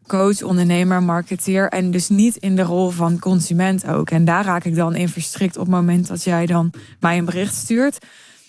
coach, 0.07 0.43
ondernemer, 0.43 1.03
marketeer. 1.03 1.69
En 1.69 1.91
dus 1.91 2.09
niet 2.09 2.37
in 2.37 2.57
de 2.57 2.63
rol 2.63 2.91
van 2.91 3.19
consument 3.19 3.87
ook. 3.87 4.11
En 4.11 4.25
daar 4.25 4.45
raak 4.45 4.65
ik 4.65 4.75
dan 4.75 4.95
in 4.95 5.09
verstrikt 5.09 5.57
op 5.57 5.67
het 5.67 5.75
moment 5.75 6.07
dat 6.07 6.25
jij 6.25 6.47
dan 6.47 6.71
mij 7.01 7.19
een 7.19 7.25
bericht 7.25 7.55
stuurt. 7.55 7.99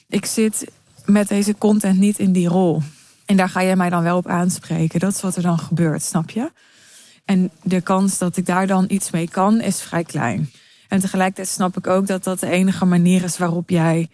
Ik 0.08 0.26
zit 0.26 0.72
met 1.06 1.28
deze 1.28 1.56
content 1.58 2.00
niet 2.00 2.20
in 2.20 2.32
die 2.32 2.48
rol. 2.48 2.82
En 3.26 3.38
daar 3.38 3.50
ga 3.50 3.64
jij 3.64 3.76
mij 3.76 3.90
dan 3.90 4.04
wel 4.04 4.18
op 4.18 4.28
aanspreken. 4.28 5.00
Dat 5.00 5.14
is 5.14 5.22
wat 5.22 5.36
er 5.36 5.42
dan 5.42 5.60
gebeurt, 5.60 6.04
snap 6.04 6.30
je? 6.30 6.52
En 7.26 7.52
de 7.62 7.82
kans 7.82 8.18
dat 8.18 8.38
ik 8.38 8.46
daar 8.46 8.68
dan 8.68 8.86
iets 8.88 9.12
mee 9.12 9.30
kan, 9.30 9.62
is 9.62 9.82
vrij 9.82 10.04
klein. 10.04 10.52
En 10.88 11.00
tegelijkertijd 11.00 11.48
snap 11.48 11.78
ik 11.78 11.88
ook 11.88 12.08
dat 12.08 12.24
dat 12.24 12.40
de 12.40 12.50
enige 12.50 12.86
manier 12.86 13.24
is 13.24 13.38
waarop 13.38 13.70
jij 13.70 14.10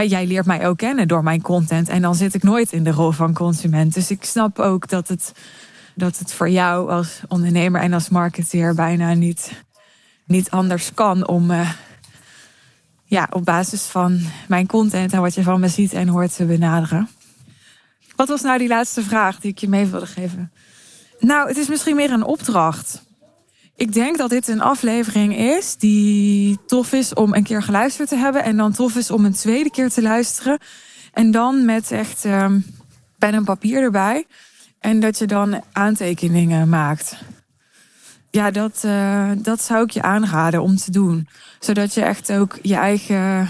jij 0.00 0.26
leert 0.26 0.46
mij 0.46 0.66
ook 0.66 0.78
kennen 0.78 1.08
door 1.08 1.22
mijn 1.22 1.42
content. 1.42 1.88
En 1.88 2.02
dan 2.02 2.14
zit 2.14 2.34
ik 2.34 2.42
nooit 2.42 2.72
in 2.72 2.84
de 2.84 2.90
rol 2.90 3.10
van 3.10 3.34
consument. 3.34 3.94
Dus 3.94 4.10
ik 4.10 4.24
snap 4.24 4.58
ook 4.58 4.88
dat 4.88 5.08
het, 5.08 5.32
dat 5.94 6.18
het 6.18 6.32
voor 6.32 6.50
jou 6.50 6.90
als 6.90 7.20
ondernemer 7.28 7.80
en 7.80 7.92
als 7.92 8.08
marketeer 8.08 8.74
bijna 8.74 9.14
niet, 9.14 9.52
niet 10.26 10.50
anders 10.50 10.94
kan 10.94 11.26
om 11.26 11.50
uh, 11.50 11.70
ja, 13.04 13.28
op 13.30 13.44
basis 13.44 13.82
van 13.82 14.20
mijn 14.48 14.66
content 14.66 15.12
en 15.12 15.20
wat 15.20 15.34
je 15.34 15.42
van 15.42 15.60
me 15.60 15.68
ziet 15.68 15.92
en 15.92 16.08
hoort 16.08 16.36
te 16.36 16.44
benaderen. 16.44 17.08
Wat 18.16 18.28
was 18.28 18.42
nou 18.42 18.58
die 18.58 18.68
laatste 18.68 19.02
vraag 19.02 19.40
die 19.40 19.50
ik 19.50 19.58
je 19.58 19.68
mee 19.68 19.86
wilde 19.86 20.06
geven? 20.06 20.52
Nou, 21.20 21.48
het 21.48 21.56
is 21.56 21.68
misschien 21.68 21.96
meer 21.96 22.10
een 22.10 22.24
opdracht. 22.24 23.02
Ik 23.76 23.92
denk 23.92 24.18
dat 24.18 24.30
dit 24.30 24.48
een 24.48 24.60
aflevering 24.60 25.36
is 25.36 25.76
die 25.76 26.58
tof 26.66 26.92
is 26.92 27.14
om 27.14 27.34
een 27.34 27.42
keer 27.42 27.62
geluisterd 27.62 28.08
te 28.08 28.16
hebben. 28.16 28.44
En 28.44 28.56
dan 28.56 28.72
tof 28.72 28.96
is 28.96 29.10
om 29.10 29.24
een 29.24 29.32
tweede 29.32 29.70
keer 29.70 29.90
te 29.90 30.02
luisteren. 30.02 30.58
En 31.12 31.30
dan 31.30 31.64
met 31.64 31.90
echt 31.90 32.24
um, 32.24 32.64
pen 33.18 33.34
en 33.34 33.44
papier 33.44 33.82
erbij. 33.82 34.26
En 34.78 35.00
dat 35.00 35.18
je 35.18 35.26
dan 35.26 35.62
aantekeningen 35.72 36.68
maakt. 36.68 37.16
Ja, 38.30 38.50
dat, 38.50 38.82
uh, 38.84 39.30
dat 39.36 39.62
zou 39.62 39.82
ik 39.82 39.90
je 39.90 40.02
aanraden 40.02 40.62
om 40.62 40.76
te 40.76 40.90
doen. 40.90 41.28
Zodat 41.58 41.94
je 41.94 42.02
echt 42.02 42.32
ook 42.32 42.58
je 42.62 42.74
eigen 42.74 43.48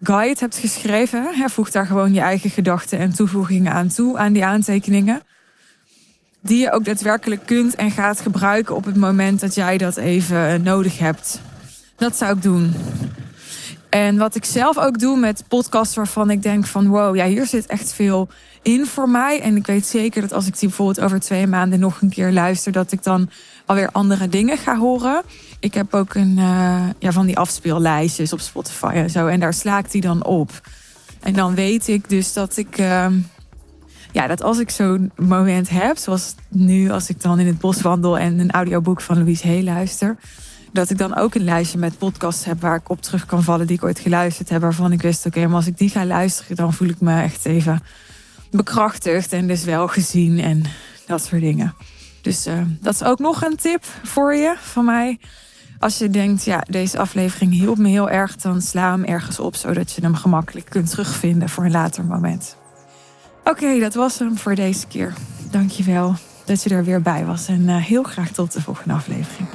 guide 0.00 0.40
hebt 0.40 0.56
geschreven. 0.56 1.50
Voeg 1.50 1.70
daar 1.70 1.86
gewoon 1.86 2.14
je 2.14 2.20
eigen 2.20 2.50
gedachten 2.50 2.98
en 2.98 3.14
toevoegingen 3.14 3.72
aan 3.72 3.88
toe, 3.88 4.18
aan 4.18 4.32
die 4.32 4.44
aantekeningen 4.44 5.22
die 6.42 6.58
je 6.58 6.72
ook 6.72 6.84
daadwerkelijk 6.84 7.46
kunt 7.46 7.74
en 7.74 7.90
gaat 7.90 8.20
gebruiken 8.20 8.76
op 8.76 8.84
het 8.84 8.96
moment 8.96 9.40
dat 9.40 9.54
jij 9.54 9.78
dat 9.78 9.96
even 9.96 10.48
eh, 10.48 10.58
nodig 10.58 10.98
hebt. 10.98 11.40
Dat 11.96 12.16
zou 12.16 12.36
ik 12.36 12.42
doen. 12.42 12.74
En 13.88 14.16
wat 14.16 14.34
ik 14.34 14.44
zelf 14.44 14.78
ook 14.78 14.98
doe 14.98 15.18
met 15.18 15.44
podcasts 15.48 15.94
waarvan 15.94 16.30
ik 16.30 16.42
denk 16.42 16.66
van 16.66 16.88
wow, 16.88 17.16
ja, 17.16 17.26
hier 17.26 17.46
zit 17.46 17.66
echt 17.66 17.92
veel 17.92 18.28
in 18.62 18.86
voor 18.86 19.08
mij. 19.08 19.40
En 19.40 19.56
ik 19.56 19.66
weet 19.66 19.86
zeker 19.86 20.20
dat 20.20 20.32
als 20.32 20.46
ik 20.46 20.58
die 20.58 20.68
bijvoorbeeld 20.68 21.00
over 21.00 21.20
twee 21.20 21.46
maanden 21.46 21.80
nog 21.80 22.00
een 22.00 22.10
keer 22.10 22.32
luister, 22.32 22.72
dat 22.72 22.92
ik 22.92 23.02
dan 23.02 23.30
alweer 23.66 23.88
andere 23.92 24.28
dingen 24.28 24.58
ga 24.58 24.78
horen. 24.78 25.22
Ik 25.60 25.74
heb 25.74 25.94
ook 25.94 26.14
een 26.14 26.36
uh, 26.38 26.84
ja, 26.98 27.12
van 27.12 27.26
die 27.26 27.38
afspeellijstjes 27.38 28.32
op 28.32 28.40
Spotify 28.40 28.92
en 28.94 29.10
zo. 29.10 29.26
En 29.26 29.40
daar 29.40 29.54
sla 29.54 29.78
ik 29.78 29.90
die 29.90 30.00
dan 30.00 30.24
op. 30.24 30.50
En 31.20 31.32
dan 31.34 31.54
weet 31.54 31.88
ik 31.88 32.08
dus 32.08 32.32
dat 32.32 32.56
ik. 32.56 32.78
Uh, 32.78 33.06
ja, 34.12 34.26
dat 34.26 34.42
als 34.42 34.58
ik 34.58 34.70
zo'n 34.70 35.12
moment 35.16 35.68
heb, 35.68 35.96
zoals 35.96 36.34
nu 36.48 36.90
als 36.90 37.08
ik 37.08 37.22
dan 37.22 37.38
in 37.38 37.46
het 37.46 37.58
bos 37.58 37.80
wandel 37.80 38.18
en 38.18 38.38
een 38.38 38.50
audioboek 38.50 39.00
van 39.00 39.18
Louise 39.18 39.46
Hay 39.46 39.62
luister, 39.62 40.16
dat 40.72 40.90
ik 40.90 40.98
dan 40.98 41.16
ook 41.16 41.34
een 41.34 41.44
lijstje 41.44 41.78
met 41.78 41.98
podcasts 41.98 42.44
heb 42.44 42.60
waar 42.60 42.76
ik 42.76 42.88
op 42.88 43.02
terug 43.02 43.26
kan 43.26 43.42
vallen 43.42 43.66
die 43.66 43.76
ik 43.76 43.84
ooit 43.84 43.98
geluisterd 43.98 44.48
heb, 44.48 44.60
waarvan 44.60 44.92
ik 44.92 45.02
wist, 45.02 45.26
oké, 45.26 45.46
maar 45.46 45.56
als 45.56 45.66
ik 45.66 45.78
die 45.78 45.88
ga 45.88 46.06
luisteren, 46.06 46.56
dan 46.56 46.72
voel 46.72 46.88
ik 46.88 47.00
me 47.00 47.22
echt 47.22 47.44
even 47.44 47.82
bekrachtigd 48.50 49.32
en 49.32 49.46
dus 49.46 49.64
wel 49.64 49.88
gezien 49.88 50.38
en 50.38 50.62
dat 51.06 51.24
soort 51.24 51.40
dingen. 51.40 51.74
Dus 52.22 52.46
uh, 52.46 52.54
dat 52.80 52.94
is 52.94 53.02
ook 53.02 53.18
nog 53.18 53.42
een 53.42 53.56
tip 53.56 53.84
voor 54.02 54.34
je 54.34 54.54
van 54.60 54.84
mij. 54.84 55.18
Als 55.78 55.98
je 55.98 56.10
denkt, 56.10 56.44
ja, 56.44 56.64
deze 56.68 56.98
aflevering 56.98 57.52
hielp 57.52 57.78
me 57.78 57.88
heel 57.88 58.10
erg, 58.10 58.36
dan 58.36 58.62
sla 58.62 58.90
hem 58.90 59.04
ergens 59.04 59.38
op, 59.38 59.54
zodat 59.54 59.92
je 59.92 60.02
hem 60.02 60.14
gemakkelijk 60.14 60.66
kunt 60.70 60.90
terugvinden 60.90 61.48
voor 61.48 61.64
een 61.64 61.70
later 61.70 62.04
moment. 62.04 62.56
Oké, 63.44 63.78
dat 63.78 63.94
was 63.94 64.18
hem 64.18 64.38
voor 64.38 64.54
deze 64.54 64.86
keer. 64.86 65.14
Dankjewel 65.50 66.14
dat 66.44 66.62
je 66.62 66.70
er 66.70 66.84
weer 66.84 67.02
bij 67.02 67.24
was 67.24 67.48
en 67.48 67.62
uh, 67.62 67.76
heel 67.76 68.02
graag 68.02 68.30
tot 68.30 68.52
de 68.52 68.62
volgende 68.62 68.94
aflevering. 68.94 69.48